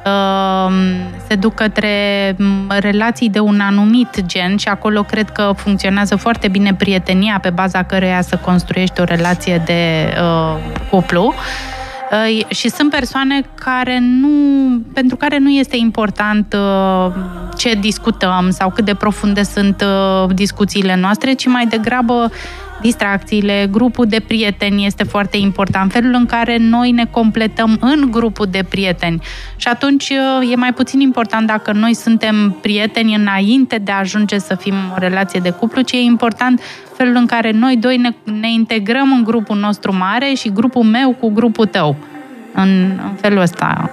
[0.05, 0.73] uh,
[1.27, 1.89] se duc către
[2.39, 7.51] mm, relații de un anumit gen și acolo cred că funcționează foarte bine prietenia pe
[7.51, 10.57] baza căreia să construiești o relație de uh,
[10.91, 11.35] cuplu.
[12.49, 14.29] Și sunt persoane care nu,
[14.93, 17.13] pentru care nu este important uh,
[17.57, 22.31] ce discutăm sau cât de profunde sunt uh, discuțiile noastre, ci mai degrabă
[22.81, 28.47] distracțiile, grupul de prieteni este foarte important, felul în care noi ne completăm în grupul
[28.51, 29.23] de prieteni.
[29.57, 30.09] Și atunci
[30.41, 34.75] uh, e mai puțin important dacă noi suntem prieteni înainte de a ajunge să fim
[34.95, 36.61] o relație de cuplu, ci e important
[36.97, 38.11] felul în care noi doi ne,
[38.41, 41.97] ne integrăm în grupul nostru mare și grupul meu cu grupul tău.
[42.53, 43.91] În, în felul ăsta.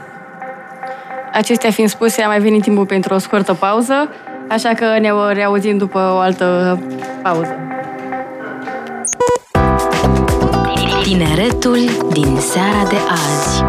[1.34, 4.10] Acestea fiind spuse, a mai venit timpul pentru o scurtă pauză,
[4.50, 6.80] așa că ne reauzim după o altă
[7.24, 7.73] pauză.
[11.14, 11.80] Tineretul
[12.14, 13.64] din seara de azi.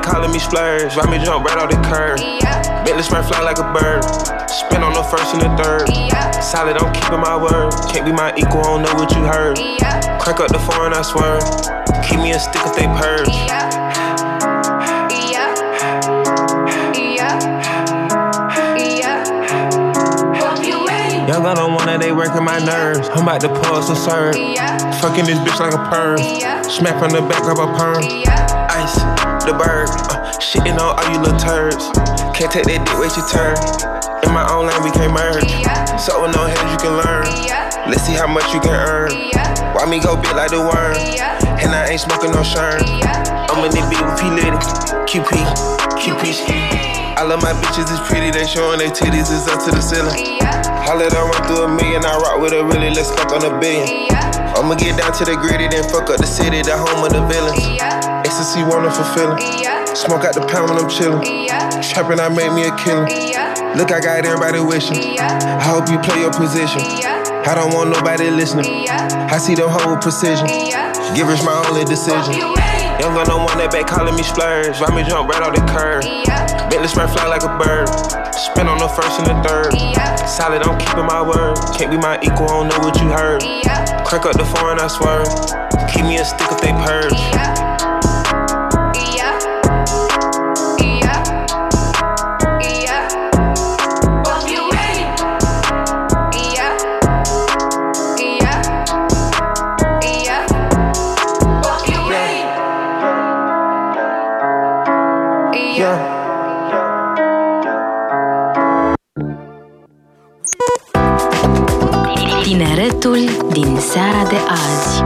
[0.00, 0.96] calling me splurge.
[0.96, 2.18] Ride me jump right off the curb.
[2.20, 2.84] Yeah.
[2.84, 4.27] Bentley spray fly like a bird.
[5.10, 5.88] first and the third.
[5.88, 6.30] Yeah.
[6.40, 7.72] Solid, I'm keeping my word.
[7.90, 9.58] Can't be my equal, I don't know what you heard.
[9.58, 10.18] Yeah.
[10.18, 11.40] Crank up the foreign, I swear.
[12.04, 13.28] Keep me a stick if they purge.
[13.28, 13.68] Yeah.
[21.28, 23.08] Young, I don't wanna, they working my nerves.
[23.10, 24.34] I'm about to pull some serve.
[24.34, 26.18] Fucking this bitch like a perm.
[26.64, 28.02] Smack from the back of a perm.
[28.70, 28.94] Ice,
[29.44, 29.90] the bird.
[30.10, 31.90] Uh, shitting on all you little turds.
[32.34, 33.97] Can't take that dick, wait your turn.
[34.24, 35.46] In my own lane, we can't merge.
[36.00, 37.26] So with no hands, you can learn.
[37.90, 39.10] Let's see how much you can earn.
[39.74, 40.96] Why me go big like the worm?
[41.62, 42.82] And I ain't smoking no shirt.
[43.50, 44.30] I'm in the beat with P.
[44.30, 44.58] Litty.
[45.08, 45.32] QP,
[45.96, 46.88] QP.
[47.18, 50.38] I love my bitches, it's pretty, they showing their titties, it's up to the ceiling.
[50.86, 53.58] Holla done run through a million, I rock with a really, let's fuck on a
[53.58, 54.06] billion.
[54.54, 57.26] I'ma get down to the gritty, then fuck up the city, the home of the
[57.26, 57.58] villains.
[58.22, 59.38] Ecstasy, wonderful feeling.
[59.96, 61.24] Smoke out the pound when I'm chillin'.
[61.82, 63.08] Trappin', I made me a killer.
[63.78, 64.98] Look, I got everybody wishing.
[65.22, 66.82] I hope you play your position.
[66.82, 68.66] I don't want nobody listening.
[68.90, 70.50] I see them whole precision.
[71.14, 72.34] Give Givers my only decision.
[72.98, 74.74] Young gun on one that back calling me splurge.
[74.82, 76.02] Ride me jump right off the curb.
[76.66, 77.86] Bentley spread fly like a bird.
[78.34, 79.70] Spin on the first and the third.
[80.26, 81.54] Solid, I'm keeping my word.
[81.78, 83.46] Can't be my equal, I don't know what you heard.
[84.02, 85.22] Crack up the foreign, I swear.
[85.86, 87.67] Keep me a stick if they purge.
[114.48, 115.04] Azi.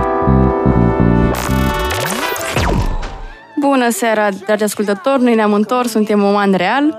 [3.61, 5.23] Bună seara, dragi ascultători!
[5.23, 6.99] Noi ne-am întors, suntem Oman Real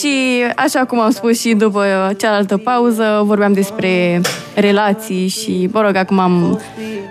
[0.00, 4.20] și, așa cum am spus și după cealaltă pauză, vorbeam despre
[4.54, 6.60] relații și, mă rog, acum am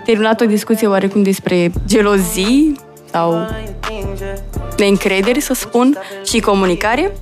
[0.04, 3.46] terminat o discuție oarecum despre gelozii sau
[4.76, 7.12] neîncrederi, să spun, și comunicare.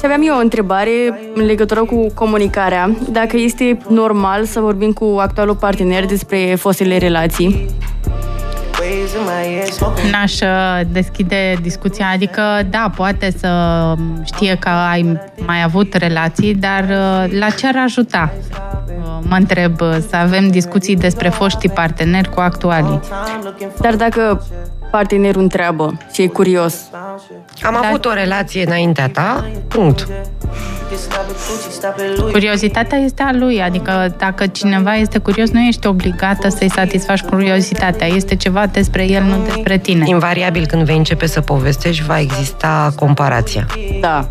[0.00, 2.90] Și aveam eu o întrebare în legătură cu comunicarea.
[3.10, 7.66] Dacă este normal să vorbim cu actualul partener despre fostele relații?
[10.10, 13.48] N-aș uh, deschide discuția, adică da, poate să
[14.24, 18.32] știe că ai mai avut relații, dar uh, la ce ar ajuta?
[18.32, 23.00] Uh, Mă întreb să avem discuții despre foștii parteneri cu actualii.
[23.80, 24.46] Dar dacă
[24.90, 26.74] partenerul întreabă și e curios,
[27.62, 30.08] Am avut o relație înaintea ta, punct.
[32.30, 38.06] Curiozitatea este a lui, adică dacă cineva este curios, nu ești obligată să-i satisfaci curiozitatea.
[38.06, 40.04] Este ceva despre el, nu despre tine.
[40.08, 43.66] Invariabil când vei începe să povestești, va exista comparația.
[44.00, 44.28] da,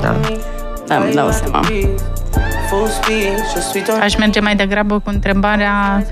[0.00, 0.16] Da.
[0.86, 1.60] da, îmi dau seama.
[4.00, 6.04] Aș merge mai degrabă cu întrebarea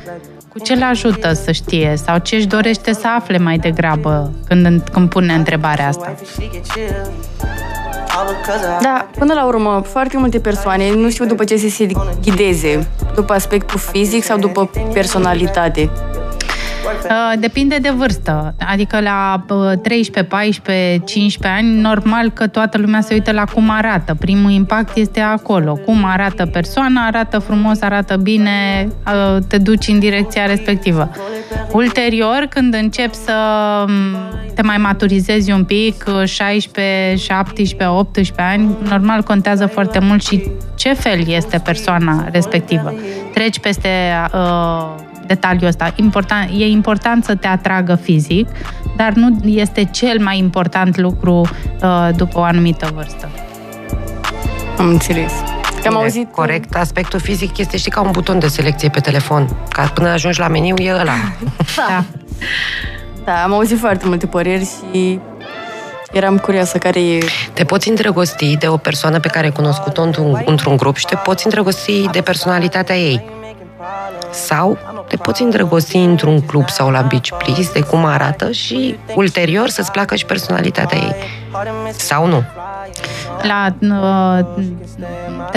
[0.53, 4.83] cu ce le ajută să știe sau ce își dorește să afle mai degrabă când,
[4.93, 6.15] când pune întrebarea asta.
[8.83, 11.89] Da, până la urmă, foarte multe persoane nu știu după ce să se
[12.23, 15.91] ghideze, după aspectul fizic sau după personalitate.
[16.85, 18.55] Uh, Depinde de vârstă.
[18.69, 23.71] Adică la uh, 13, 14, 15 ani, normal că toată lumea se uită la cum
[23.71, 24.15] arată.
[24.15, 25.75] Primul impact este acolo.
[25.75, 31.11] Cum arată persoana, arată frumos, arată bine, uh, te duci în direcția respectivă.
[31.73, 33.35] Ulterior, când începi să
[33.87, 33.93] um,
[34.55, 40.51] te mai maturizezi un pic, uh, 16, 17, 18 ani, normal contează foarte mult și
[40.75, 42.95] ce fel este persoana respectivă.
[43.35, 43.89] Treci peste
[44.35, 45.93] uh, detaliul ăsta.
[45.97, 48.49] Important, e important să te atragă fizic,
[48.97, 53.31] dar nu este cel mai important lucru uh, după o anumită vârstă.
[54.79, 55.33] Am înțeles.
[55.83, 56.33] Că am Bine, auzit...
[56.33, 59.57] Corect, aspectul fizic este și ca un buton de selecție pe telefon.
[59.69, 61.13] Ca până ajungi la meniu, e ăla.
[61.77, 62.05] Da.
[63.25, 65.21] Da, am auzit foarte multe păreri și
[66.13, 67.25] eram curioasă care e...
[67.53, 71.17] Te poți îndrăgosti de o persoană pe care ai cunoscut-o într-un, într-un grup și te
[71.17, 73.25] poți îndrăgosti de personalitatea ei.
[74.33, 79.69] Sau te poți îndrăgosti într-un club sau la beach please de cum arată și ulterior
[79.69, 81.15] să-ți placă și personalitatea ei.
[81.91, 82.43] Sau nu.
[83.43, 84.65] La uh,
[85.51, 85.55] 13-14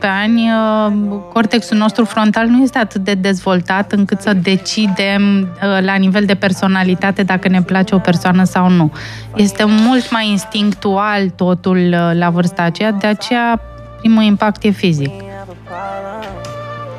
[0.00, 5.94] ani, uh, cortexul nostru frontal nu este atât de dezvoltat încât să decidem uh, la
[5.94, 8.92] nivel de personalitate dacă ne place o persoană sau nu.
[9.34, 13.60] Este mult mai instinctual totul uh, la vârsta aceea, de aceea
[14.00, 15.10] primul impact e fizic.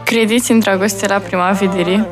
[0.07, 2.07] Credeți în dragoste la prima vedere?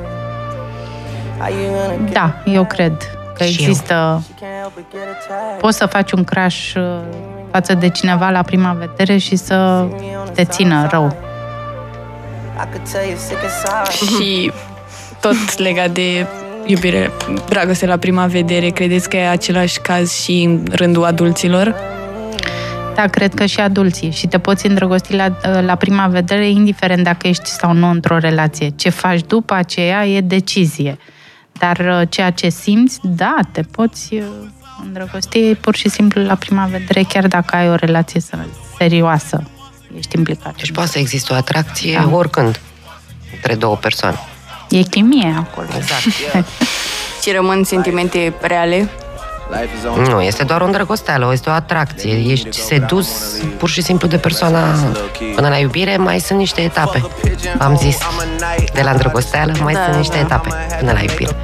[2.11, 2.91] Da, eu cred
[3.37, 3.69] că Și eu.
[3.69, 4.23] există...
[5.59, 6.83] Poți să faci un crash uh,
[7.51, 9.85] față de cineva la prima vedere și să
[10.33, 11.15] te țină rău.
[13.95, 14.51] Și
[15.21, 16.25] tot legat de
[16.65, 17.11] iubire,
[17.49, 21.75] dragoste la prima vedere, credeți că e același caz și în rândul adulților?
[22.95, 24.11] Da, cred că și adulții.
[24.11, 28.69] Și te poți îndrăgosti la, la prima vedere, indiferent dacă ești sau nu într-o relație.
[28.69, 30.97] Ce faci după aceea e decizie.
[31.51, 34.23] Dar uh, ceea ce simți, da, te poți uh,
[34.83, 38.21] îndrăgosti pur și simplu la prima vedere, chiar dacă ai o relație
[38.77, 39.43] serioasă.
[39.97, 40.55] Ești implicat.
[40.55, 42.15] Deci poate să existe o atracție da.
[42.15, 42.59] oricând
[43.33, 44.19] între două persoane.
[44.69, 45.67] E chimie acolo.
[45.75, 46.03] Exact.
[47.21, 48.89] Și rămân sentimente reale?
[50.07, 52.31] Nu, este doar o îndrăgosteală, este o atracție.
[52.31, 53.07] Ești sedus
[53.57, 54.59] pur și simplu de persoana
[55.35, 57.05] până la iubire, mai sunt niște etape.
[57.57, 57.97] Am zis,
[58.73, 61.35] de la îndrăgosteală mai da, sunt niște etape până la iubire.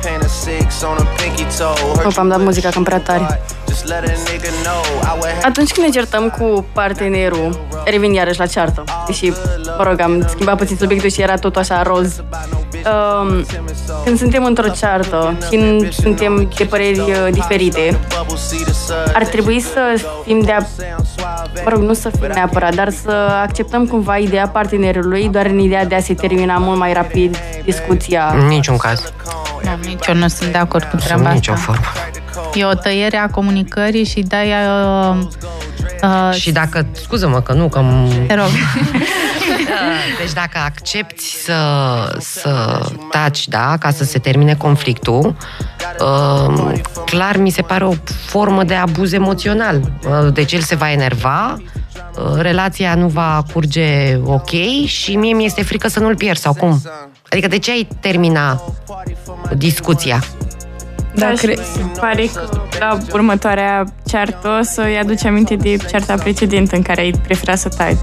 [2.05, 3.41] Op, am dat muzica cam prea tare.
[5.43, 8.83] Atunci când ne certăm cu partenerul, revin iarăși la ceartă.
[9.07, 9.33] Deși,
[9.77, 12.23] mă rog, am schimbat puțin subiectul și era tot așa roz.
[12.85, 13.45] Um,
[14.03, 17.99] când suntem într-o ceartă și suntem de păreri uh, diferite,
[19.13, 20.51] ar trebui să fim de
[21.63, 23.11] mă rog, nu să fim neapărat, dar să
[23.41, 28.33] acceptăm cumva ideea partenerului doar în ideea de a se termina mult mai rapid discuția.
[28.33, 29.13] În niciun caz.
[29.63, 31.33] Da, nici eu nu sunt de acord cu treaba asta.
[31.33, 31.85] nicio formă.
[32.53, 35.17] E o tăiere a comunicării și de uh,
[36.03, 37.83] uh, și dacă, scuză-mă că nu, că...
[38.27, 38.49] Te rog.
[40.21, 41.55] deci dacă accepti să,
[42.19, 42.81] să
[43.11, 45.35] taci, da, ca să se termine conflictul,
[45.99, 47.93] uh, clar mi se pare o
[48.25, 49.81] formă de abuz emoțional.
[50.05, 54.49] Uh, deci el se va enerva, uh, relația nu va curge ok
[54.85, 56.81] și mie mi este frică să nu-l pierd sau cum?
[57.29, 58.61] Adică de ce ai termina
[59.57, 60.23] discuția?
[61.15, 61.55] Da, da cre-
[61.99, 62.49] pare că
[62.79, 67.69] la următoarea ceartă o să-i aduci aminte de cearta precedentă în care ai preferat să
[67.69, 67.95] taci.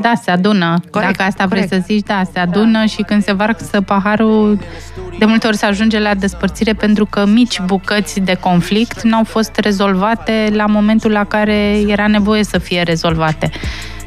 [0.00, 0.80] Da, se adună.
[0.90, 1.66] Corect, Dacă asta corect.
[1.68, 4.58] vrei să zici, da, se adună și când se varsă paharul,
[5.18, 9.56] de multe ori se ajunge la despărțire pentru că mici bucăți de conflict n-au fost
[9.56, 13.50] rezolvate la momentul la care era nevoie să fie rezolvate.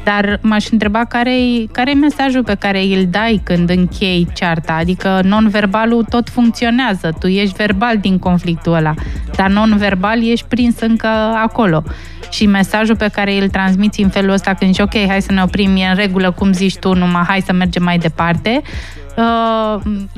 [0.04, 4.72] Dar m-aș întreba care e care mesajul pe care îl dai când închei cearta?
[4.72, 7.16] Adică non-verbalul tot funcționează.
[7.18, 8.94] Tu ești verbal din conflictul ăla,
[9.36, 11.08] dar non-verbal ești prins încă
[11.42, 11.82] acolo.
[12.30, 15.42] Și mesajul pe care îl transmiți în felul ăsta când zici, ok, hai să ne
[15.42, 18.99] oprim, e în regulă, cum zici tu, numai hai să mergem mai departe, Uh,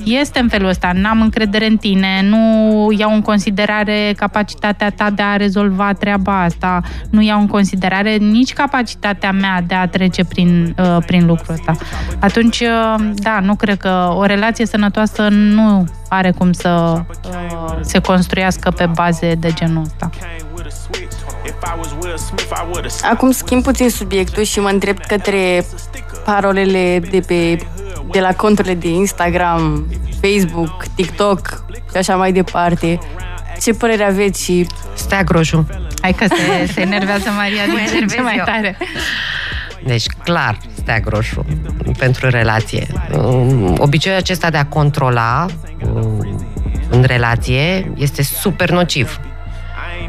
[0.05, 2.39] este în felul ăsta, n-am încredere în tine, nu
[2.99, 6.81] iau în considerare capacitatea ta de a rezolva treaba asta,
[7.11, 11.77] nu iau în considerare nici capacitatea mea de a trece prin, uh, prin lucrul ăsta.
[12.21, 17.03] Atunci, uh, da, nu cred că o relație sănătoasă nu are cum să
[17.81, 20.11] se construiască pe baze de genul ăsta.
[23.11, 25.65] Acum schimb puțin subiectul și mă întreb către
[26.25, 27.59] parolele de pe
[28.11, 29.87] de la conturile de Instagram,
[30.21, 32.99] Facebook, TikTok și așa mai departe.
[33.61, 34.67] Ce părere aveți și...
[34.95, 35.67] Stea groșu.
[36.01, 37.63] Hai că se, se enervează Maria
[37.99, 38.77] din ce mai tare.
[39.85, 41.45] Deci, clar, stea groșu
[41.99, 42.87] pentru relație.
[43.13, 45.47] Um, obiceiul acesta de a controla
[45.93, 46.47] um,
[46.91, 49.21] în relație este super nociv.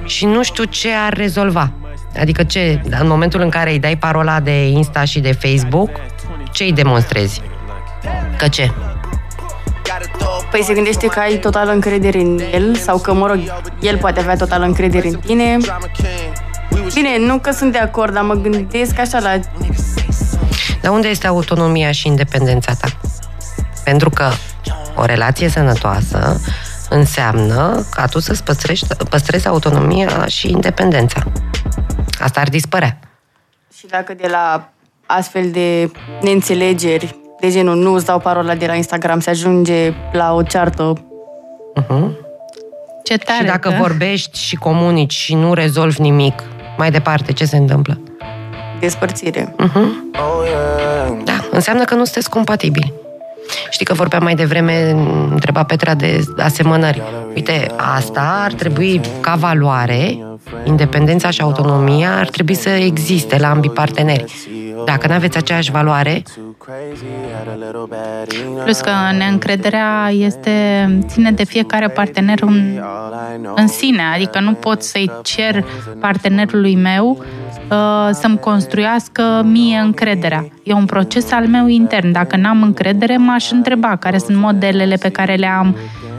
[0.05, 1.71] Și nu știu ce ar rezolva.
[2.19, 5.89] Adică ce, în momentul în care îi dai parola de Insta și de Facebook,
[6.51, 7.41] ce îi demonstrezi?
[8.37, 8.71] Că ce?
[10.51, 13.39] Păi se gândește că ai total încredere în el sau că, mă rog,
[13.81, 15.57] el poate avea total încredere în tine.
[16.93, 19.39] Bine, nu că sunt de acord, dar mă gândesc așa la...
[20.81, 22.87] Dar unde este autonomia și independența ta?
[23.83, 24.29] Pentru că
[24.95, 26.41] o relație sănătoasă
[26.89, 31.23] înseamnă ca tu să-ți păstrezi, păstrezi autonomia și independența.
[32.23, 32.99] Asta ar dispărea.
[33.77, 34.69] Și dacă de la
[35.05, 40.33] astfel de neînțelegeri de genul nu îți dau parola de la Instagram, se ajunge la
[40.33, 40.93] o ceartă.
[41.81, 42.11] Uh-huh.
[43.03, 43.75] Ce tare, și dacă că...
[43.79, 46.43] vorbești și comunici și nu rezolvi nimic,
[46.77, 48.01] mai departe, ce se întâmplă?
[48.79, 49.55] Despărțire.
[49.63, 50.13] Uh-huh.
[51.23, 52.93] Da, înseamnă că nu sunteți compatibili.
[53.69, 54.89] Știi că vorbeam mai devreme,
[55.29, 57.01] întreba Petra de asemănări.
[57.35, 60.17] Uite, asta ar trebui ca valoare,
[60.63, 64.33] independența și autonomia ar trebui să existe la ambii parteneri.
[64.85, 66.23] Dacă nu aveți aceeași valoare,
[68.63, 70.51] Plus că neîncrederea este,
[71.07, 72.81] ține de fiecare partener în,
[73.55, 75.65] în sine, adică nu pot să-i cer
[75.99, 77.23] partenerului meu
[77.71, 80.45] uh, să-mi construiască mie încrederea.
[80.63, 82.11] E un proces al meu intern.
[82.11, 85.75] Dacă n-am încredere, m-aș întreba care sunt modelele pe care le am,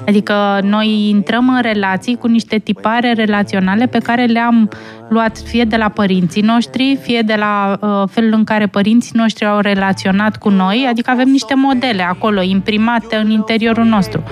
[0.06, 4.70] Adică noi intrăm în relații cu niște tipare relaționale pe care le-am
[5.08, 9.44] luat fie de la părinții noștri, fie de la uh, felul în care părinții noștri
[9.44, 14.22] au relaționat cu noi, adică avem niște modele acolo imprimate în interiorul nostru.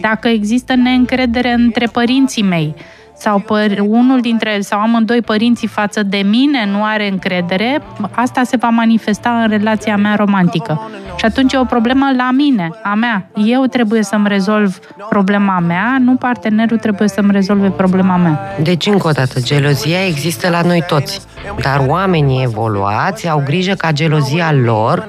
[0.00, 2.74] Dacă există neîncredere între părinții mei
[3.20, 8.56] sau păr- unul dintre sau amândoi părinții față de mine nu are încredere, asta se
[8.56, 10.90] va manifesta în relația mea romantică.
[11.16, 13.26] Și atunci e o problemă la mine, a mea.
[13.44, 18.40] Eu trebuie să-mi rezolv problema mea, nu partenerul trebuie să-mi rezolve problema mea.
[18.62, 21.20] Deci, încă o dată, gelozia există la noi toți.
[21.60, 25.06] Dar oamenii evoluați au grijă ca gelozia lor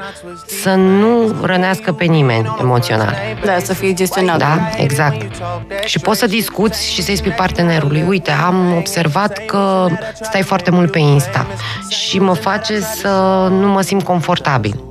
[0.61, 3.15] să nu rănească pe nimeni emoțional.
[3.45, 4.37] Da, să fie gestionat.
[4.37, 5.35] Da, exact.
[5.85, 9.87] Și poți să discuți și să-i spui partenerului, uite, am observat că
[10.21, 11.45] stai foarte mult pe Insta
[11.89, 14.83] și mă face să nu mă simt confortabil.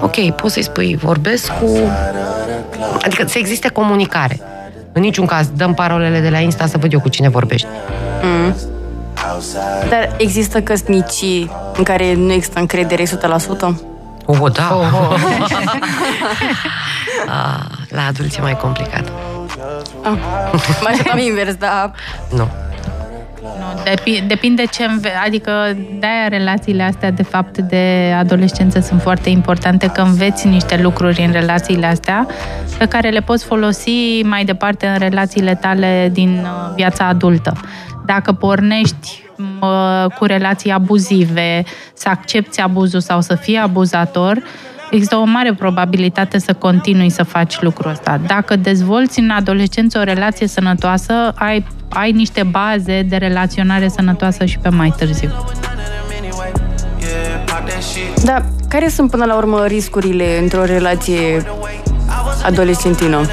[0.00, 1.78] Ok, poți să-i spui, vorbesc cu...
[3.02, 4.40] Adică să existe comunicare.
[4.92, 7.66] În niciun caz, dăm parolele de la Insta să văd eu cu cine vorbești.
[8.22, 8.54] Mm.
[9.88, 13.08] Dar există căsnicii în care nu există încredere 100%?
[14.24, 14.74] Oh, da.
[14.74, 15.16] Oh, oh.
[17.28, 19.12] ah, la adulți e mai complicat.
[20.02, 20.12] Ah,
[20.80, 21.92] mă așteptam invers, dar...
[22.30, 22.48] Nu.
[23.42, 25.50] Nu, depi- depinde ce înve- adică
[25.98, 31.32] de-aia relațiile astea de fapt de adolescență sunt foarte importante că înveți niște lucruri în
[31.32, 32.26] relațiile astea
[32.78, 37.52] pe care le poți folosi mai departe în relațiile tale din uh, viața adultă.
[38.06, 39.21] Dacă pornești
[40.18, 41.64] cu relații abuzive,
[41.94, 44.42] să accepti abuzul sau să fii abuzator,
[44.90, 48.20] există o mare probabilitate să continui să faci lucrul ăsta.
[48.26, 54.58] Dacă dezvolți în adolescență o relație sănătoasă, ai, ai niște baze de relaționare sănătoasă și
[54.58, 55.30] pe mai târziu.
[58.24, 61.42] Da, care sunt până la urmă riscurile într-o relație
[62.44, 63.26] adolescentină?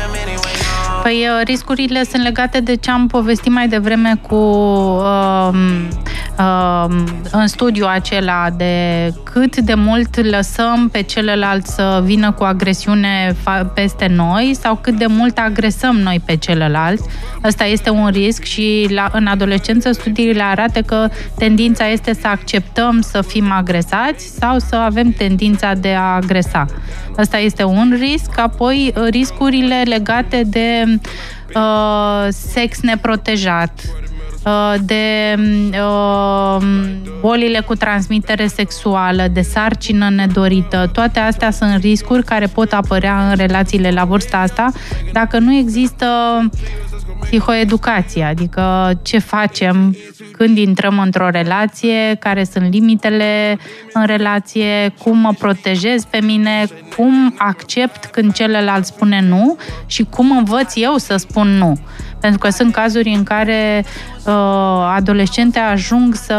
[1.02, 5.50] Păi riscurile sunt legate de ce am povestit mai devreme cu uh,
[6.39, 6.86] uh,
[7.32, 13.36] în studiu acela de cât de mult lăsăm pe celălalt să vină cu agresiune
[13.74, 17.02] peste noi sau cât de mult agresăm noi pe celălalt.
[17.43, 23.02] Ăsta este un risc și la, în adolescență studiile arată că tendința este să acceptăm
[23.02, 26.66] să fim agresați sau să avem tendința de a agresa.
[27.20, 28.38] Ăsta este un risc.
[28.38, 30.84] Apoi riscurile legate de
[31.55, 33.82] uh, sex neprotejat,
[34.45, 35.36] uh, de
[35.72, 36.57] uh,
[37.20, 40.89] bolile cu transmitere sexuală, de sarcină nedorită.
[40.93, 44.72] Toate astea sunt riscuri care pot apărea în relațiile la vârsta asta
[45.11, 46.05] dacă nu există
[47.20, 49.95] psihoeducație, adică ce facem
[50.32, 53.57] când intrăm într-o relație, care sunt limitele
[53.93, 56.65] în relație, cum mă protejez pe mine,
[56.95, 61.78] cum accept când celălalt spune nu și cum învăț eu să spun nu.
[62.20, 63.86] Pentru că sunt cazuri în care
[64.26, 64.34] uh,
[64.95, 66.36] adolescente ajung să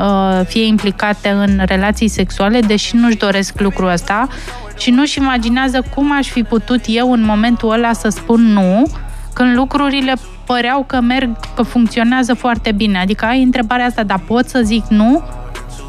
[0.00, 4.28] uh, fie implicate în relații sexuale, deși nu-și doresc lucrul ăsta
[4.76, 8.86] și nu-și imaginează cum aș fi putut eu în momentul ăla să spun nu,
[9.34, 10.14] când lucrurile
[10.46, 12.98] păreau că merg, că funcționează foarte bine.
[12.98, 15.22] Adică ai întrebarea asta, dar pot să zic nu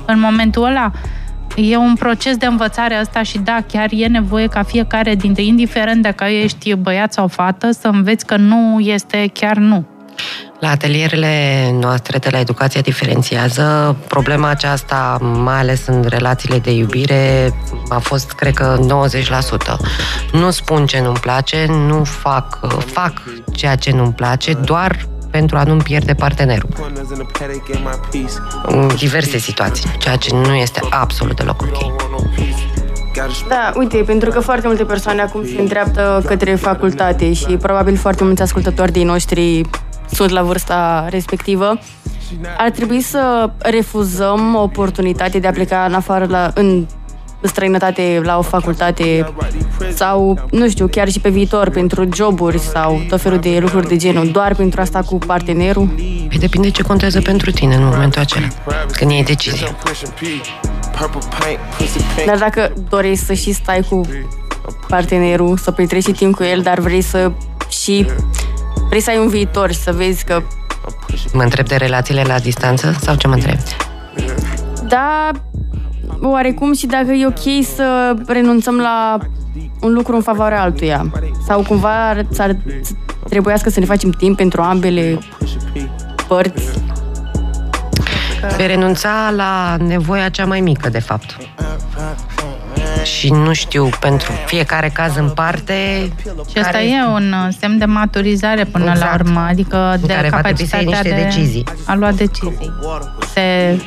[0.05, 0.91] în momentul ăla?
[1.55, 6.01] E un proces de învățare asta și da, chiar e nevoie ca fiecare dintre, indiferent
[6.01, 9.85] dacă ești băiat sau fată, să înveți că nu este chiar nu.
[10.59, 17.53] La atelierele noastre de la Educația Diferențiază, problema aceasta, mai ales în relațiile de iubire,
[17.89, 19.77] a fost, cred că, 90%.
[20.31, 23.13] Nu spun ce nu-mi place, nu fac, fac
[23.51, 26.69] ceea ce nu-mi place, doar pentru a nu-mi pierde partenerul.
[28.65, 32.07] În diverse situații, ceea ce nu este absolut deloc ok.
[33.47, 38.23] Da, uite, pentru că foarte multe persoane acum se îndreaptă către facultate și probabil foarte
[38.23, 39.61] mulți ascultători din noștri
[40.11, 41.79] sunt la vârsta respectivă,
[42.57, 46.85] ar trebui să refuzăm oportunitatea de a pleca în afară la, în
[47.41, 49.33] străinătate la o facultate
[49.93, 53.95] sau, nu știu, chiar și pe viitor pentru joburi sau tot felul de lucruri de
[53.97, 55.87] genul, doar pentru asta cu partenerul?
[56.27, 58.47] Păi depinde ce contează pentru tine în momentul acela,
[58.91, 59.75] când iei decizie.
[62.25, 64.01] Dar dacă dorești să și stai cu
[64.87, 67.31] partenerul, să petreci și timp cu el, dar vrei să
[67.69, 68.07] și
[68.89, 70.41] vrei să ai un viitor și să vezi că...
[71.33, 73.57] Mă întreb de relațiile la distanță sau ce mă întreb?
[74.87, 75.31] Da,
[76.21, 79.17] oarecum și dacă e ok să renunțăm la
[79.81, 81.11] un lucru în favoarea altuia.
[81.45, 82.25] Sau cumva ar
[83.29, 85.19] trebuiască să ne facem timp pentru ambele
[86.27, 86.79] părți.
[88.57, 91.37] Vei renunța la nevoia cea mai mică, de fapt.
[93.03, 95.73] Și nu știu pentru fiecare caz în parte.
[96.51, 99.09] Și asta e un uh, semn de maturizare până exact.
[99.09, 101.63] la urmă, adică de care capacitatea de decizii.
[101.85, 102.71] a lua decizii.
[103.33, 103.77] Se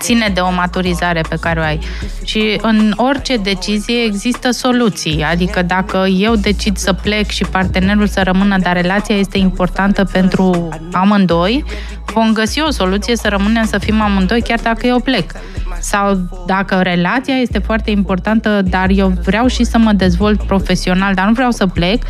[0.00, 1.78] ține de o maturizare pe care o ai.
[2.24, 8.20] Și în orice decizie există soluții, adică dacă eu decid să plec și partenerul să
[8.22, 11.64] rămână, dar relația este importantă pentru amândoi,
[12.04, 15.32] vom găsi o soluție să rămânem să fim amândoi chiar dacă eu plec.
[15.82, 21.26] Sau dacă relația este foarte importantă, dar eu vreau și să mă dezvolt profesional, dar
[21.26, 22.02] nu vreau să plec,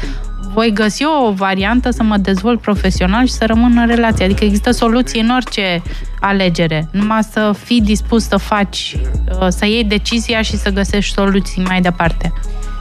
[0.54, 4.24] voi găsi o variantă să mă dezvolt profesional și să rămân în relație.
[4.24, 5.82] Adică există soluții în orice
[6.20, 6.88] alegere.
[6.90, 8.96] Numai să fii dispus să faci,
[9.40, 12.32] uh, să iei decizia și să găsești soluții mai departe.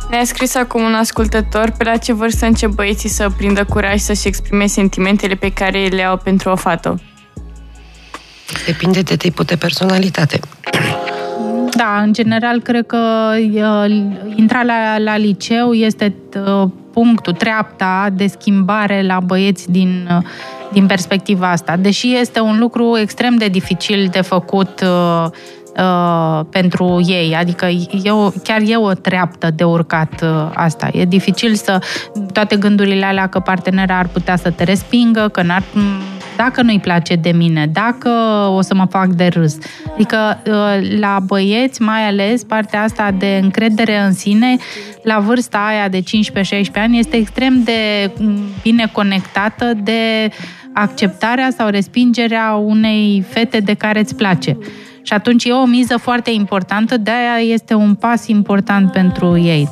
[0.10, 4.28] Ne-a scris acum un ascultător pe la ce vârstă încep băieții să prindă curaj să-și
[4.28, 7.00] exprime sentimentele pe care le au pentru o fată.
[8.66, 10.39] Depinde de tipul de personalitate.
[11.76, 13.86] Da, în general, cred că uh,
[14.36, 20.24] intrarea la, la liceu este uh, punctul, treapta de schimbare la băieți din, uh,
[20.72, 21.76] din perspectiva asta.
[21.78, 25.26] Deși este un lucru extrem de dificil de făcut uh,
[25.78, 27.36] uh, pentru ei.
[27.36, 27.68] Adică
[28.04, 30.89] eu, chiar e o treaptă de urcat uh, asta.
[30.93, 31.80] E dificil să
[32.34, 35.64] toate gândurile alea că partenera ar putea să te respingă, că n-ar
[36.44, 38.10] dacă nu-i place de mine, dacă
[38.50, 39.58] o să mă fac de râs.
[39.94, 44.56] Adică uh, la băieți, mai ales partea asta de încredere în sine,
[45.04, 46.04] la vârsta aia de 15-16
[46.76, 50.30] ani, este extrem de mm, bine conectată de
[50.74, 54.58] acceptarea sau respingerea unei fete de care îți place.
[55.02, 59.70] Și atunci e o miză foarte importantă, de-aia este un pas important pentru ei.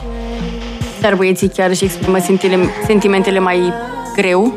[1.01, 2.17] Dar băieții chiar își exprimă
[2.85, 3.73] sentimentele mai
[4.15, 4.53] greu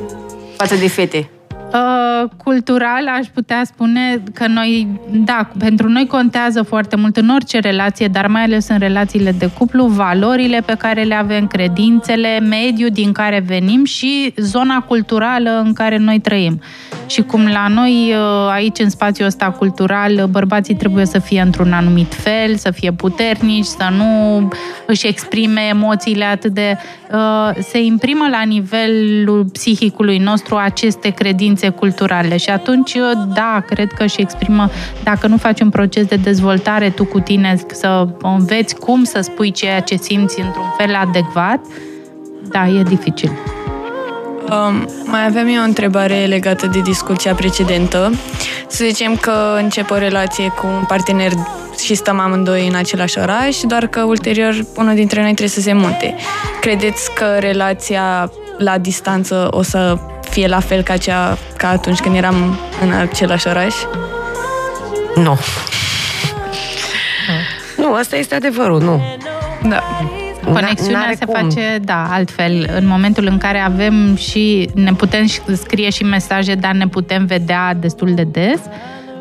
[0.57, 1.31] față de fete.
[1.75, 7.59] Uh, cultural aș putea spune că noi, da, pentru noi contează foarte mult în orice
[7.59, 12.91] relație, dar mai ales în relațiile de cuplu, valorile pe care le avem, credințele, mediul
[12.91, 16.61] din care venim și zona culturală în care noi trăim.
[17.13, 21.73] Și cum la noi, uh, aici, în spațiul ăsta cultural, bărbații trebuie să fie într-un
[21.73, 24.49] anumit fel, să fie puternici, să nu
[24.87, 26.77] își exprime emoțiile atât de...
[27.13, 32.97] Uh, se imprimă la nivelul psihicului nostru aceste credințe credințe culturale și atunci,
[33.35, 34.71] da, cred că și exprimă,
[35.03, 39.51] dacă nu faci un proces de dezvoltare tu cu tine, să înveți cum să spui
[39.51, 41.61] ceea ce simți într-un fel adecvat,
[42.51, 43.31] da, e dificil.
[44.51, 48.13] Um, mai avem eu o întrebare legată de discuția precedentă.
[48.67, 51.33] Să zicem că încep o relație cu un partener
[51.85, 55.73] și stăm amândoi în același oraș, doar că ulterior unul dintre noi trebuie să se
[55.73, 56.15] mute.
[56.61, 59.99] Credeți că relația la distanță o să
[60.31, 63.75] fie la fel ca, cea, ca atunci când eram în același oraș?
[65.15, 65.39] Nu.
[67.77, 69.03] Nu, asta este adevărul, nu.
[69.63, 69.83] Da.
[70.45, 71.35] Conexiunea se cum.
[71.35, 72.71] face, da, altfel.
[72.77, 77.75] În momentul în care avem și ne putem scrie și mesaje, dar ne putem vedea
[77.75, 78.61] destul de des,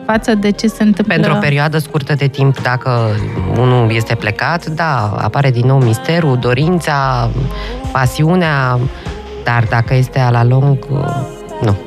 [0.06, 1.14] față de ce se întâmplă...
[1.14, 3.16] Pentru o perioadă scurtă de timp, dacă
[3.58, 7.30] unul este plecat, da, apare din nou misterul, dorința,
[7.92, 8.80] pasiunea,
[9.44, 10.78] dar dacă este la lung,
[11.62, 11.78] nu.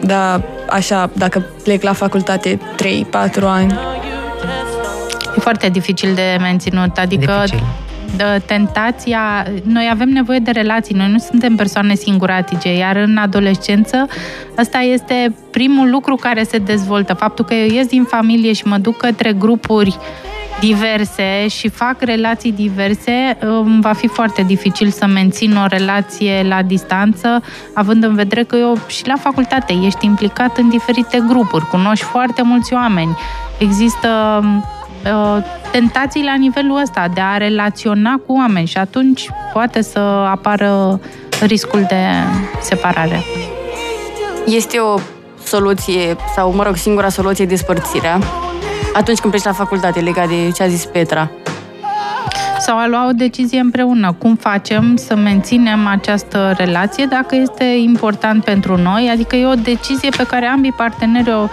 [0.00, 2.60] Da, așa, dacă plec la facultate
[3.38, 3.72] 3-4 ani.
[5.36, 7.66] E foarte dificil de menținut, adică dificil.
[8.16, 14.06] De tentația, noi avem nevoie de relații, noi nu suntem persoane singuratice, iar în adolescență
[14.58, 17.14] ăsta este primul lucru care se dezvoltă.
[17.14, 19.98] Faptul că eu ies din familie și mă duc către grupuri
[20.60, 23.38] diverse și fac relații diverse,
[23.80, 27.42] va fi foarte dificil să mențin o relație la distanță,
[27.74, 32.42] având în vedere că eu și la facultate ești implicat în diferite grupuri, cunoști foarte
[32.42, 33.16] mulți oameni.
[33.58, 34.08] Există
[34.42, 34.76] uh,
[35.70, 39.98] tentații la nivelul ăsta de a relaționa cu oameni și atunci poate să
[40.30, 41.00] apară
[41.40, 42.04] riscul de
[42.60, 43.22] separare.
[44.46, 44.98] Este o
[45.44, 48.18] soluție, sau mă rog, singura soluție despărțirea
[48.98, 51.30] atunci când pleci la facultate, legat de ce a zis Petra?
[52.58, 54.12] Sau a lua o decizie împreună.
[54.18, 59.08] Cum facem să menținem această relație dacă este important pentru noi?
[59.12, 61.48] Adică e o decizie pe care ambii parteneri o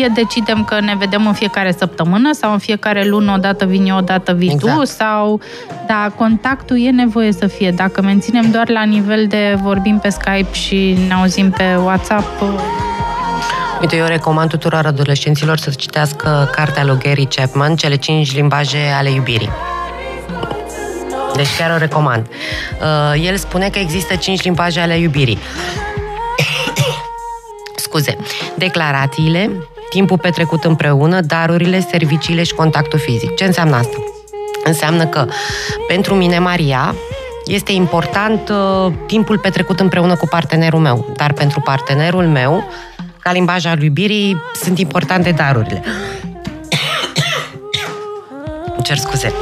[0.00, 3.96] fie decidem că ne vedem în fiecare săptămână sau în fiecare lună, odată vin eu,
[3.96, 4.78] odată vii exact.
[4.78, 5.40] tu, sau,
[5.86, 7.70] da, contactul e nevoie să fie.
[7.70, 12.42] Dacă menținem doar la nivel de vorbim pe Skype și ne auzim pe WhatsApp,
[13.80, 19.10] Uite, eu recomand tuturor adolescenților să citească cartea lui Gary Chapman, Cele cinci limbaje ale
[19.10, 19.50] iubirii.
[21.36, 22.26] Deci chiar o recomand.
[22.26, 25.38] Uh, el spune că există cinci limbaje ale iubirii.
[27.84, 28.16] Scuze.
[28.56, 29.50] Declarațiile,
[29.90, 33.34] timpul petrecut împreună, darurile, serviciile și contactul fizic.
[33.34, 33.96] Ce înseamnă asta?
[34.64, 35.26] Înseamnă că
[35.88, 36.94] pentru mine, Maria,
[37.46, 42.64] este important uh, timpul petrecut împreună cu partenerul meu, dar pentru partenerul meu,
[43.18, 45.82] ca limbaj al iubirii, sunt importante darurile.
[48.82, 49.32] cer scuze.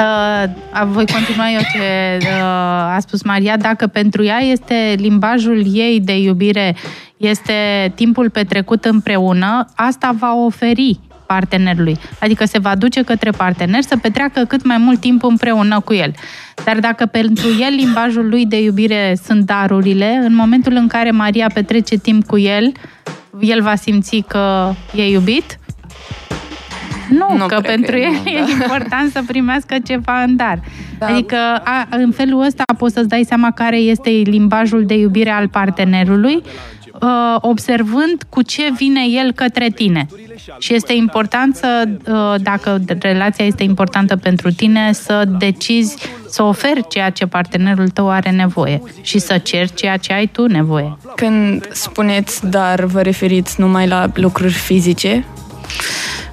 [0.00, 3.56] Uh, voi continua eu ce uh, a spus Maria.
[3.56, 6.76] Dacă pentru ea este limbajul ei de iubire,
[7.16, 11.98] este timpul petrecut împreună, asta va oferi partenerului.
[12.20, 16.14] Adică se va duce către partener să petreacă cât mai mult timp împreună cu el.
[16.64, 21.50] Dar dacă pentru el limbajul lui de iubire sunt darurile, în momentul în care Maria
[21.54, 22.72] petrece timp cu el,
[23.40, 25.58] el va simți că e iubit?
[27.08, 28.50] Nu, nu că pentru el nu, e da.
[28.50, 30.60] important să primească ceva în dar.
[30.98, 31.06] Da.
[31.06, 35.48] Adică a, în felul ăsta poți să-ți dai seama care este limbajul de iubire al
[35.48, 36.42] partenerului
[37.00, 40.06] uh, observând cu ce vine el către tine.
[40.58, 45.96] Și este important să, uh, dacă relația este importantă pentru tine, să decizi
[46.28, 50.46] să oferi ceea ce partenerul tău are nevoie și să ceri ceea ce ai tu
[50.46, 50.96] nevoie.
[51.14, 55.24] Când spuneți dar, vă referiți numai la lucruri fizice?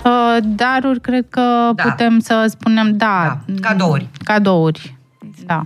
[0.06, 1.84] Uh, daruri, cred că da.
[1.84, 3.38] putem să spunem, da.
[3.46, 3.68] da.
[3.68, 4.08] Cadouri.
[4.24, 4.96] Cadouri,
[5.46, 5.66] da.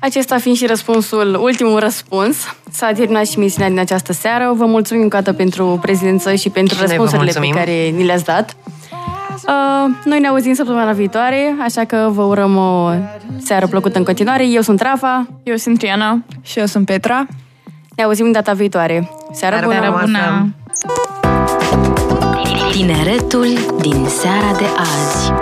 [0.00, 2.36] Acesta fiind și răspunsul, ultimul răspuns,
[2.70, 4.52] s-a terminat și misiunea din această seară.
[4.56, 8.56] Vă mulțumim încă dată pentru prezență și pentru și răspunsurile pe care ni le-ați dat.
[9.46, 12.90] Uh, noi ne auzim săptămâna viitoare, așa că vă urăm o
[13.38, 14.46] seară plăcută în continuare.
[14.46, 15.26] Eu sunt Rafa.
[15.42, 16.22] Eu sunt Triana.
[16.42, 17.26] Și eu sunt Petra.
[17.96, 19.10] Ne auzim data viitoare.
[19.32, 20.18] Seară, seară bună!
[20.18, 20.52] Seară bună.
[22.70, 23.46] Tineretul
[23.80, 25.32] din seara de azi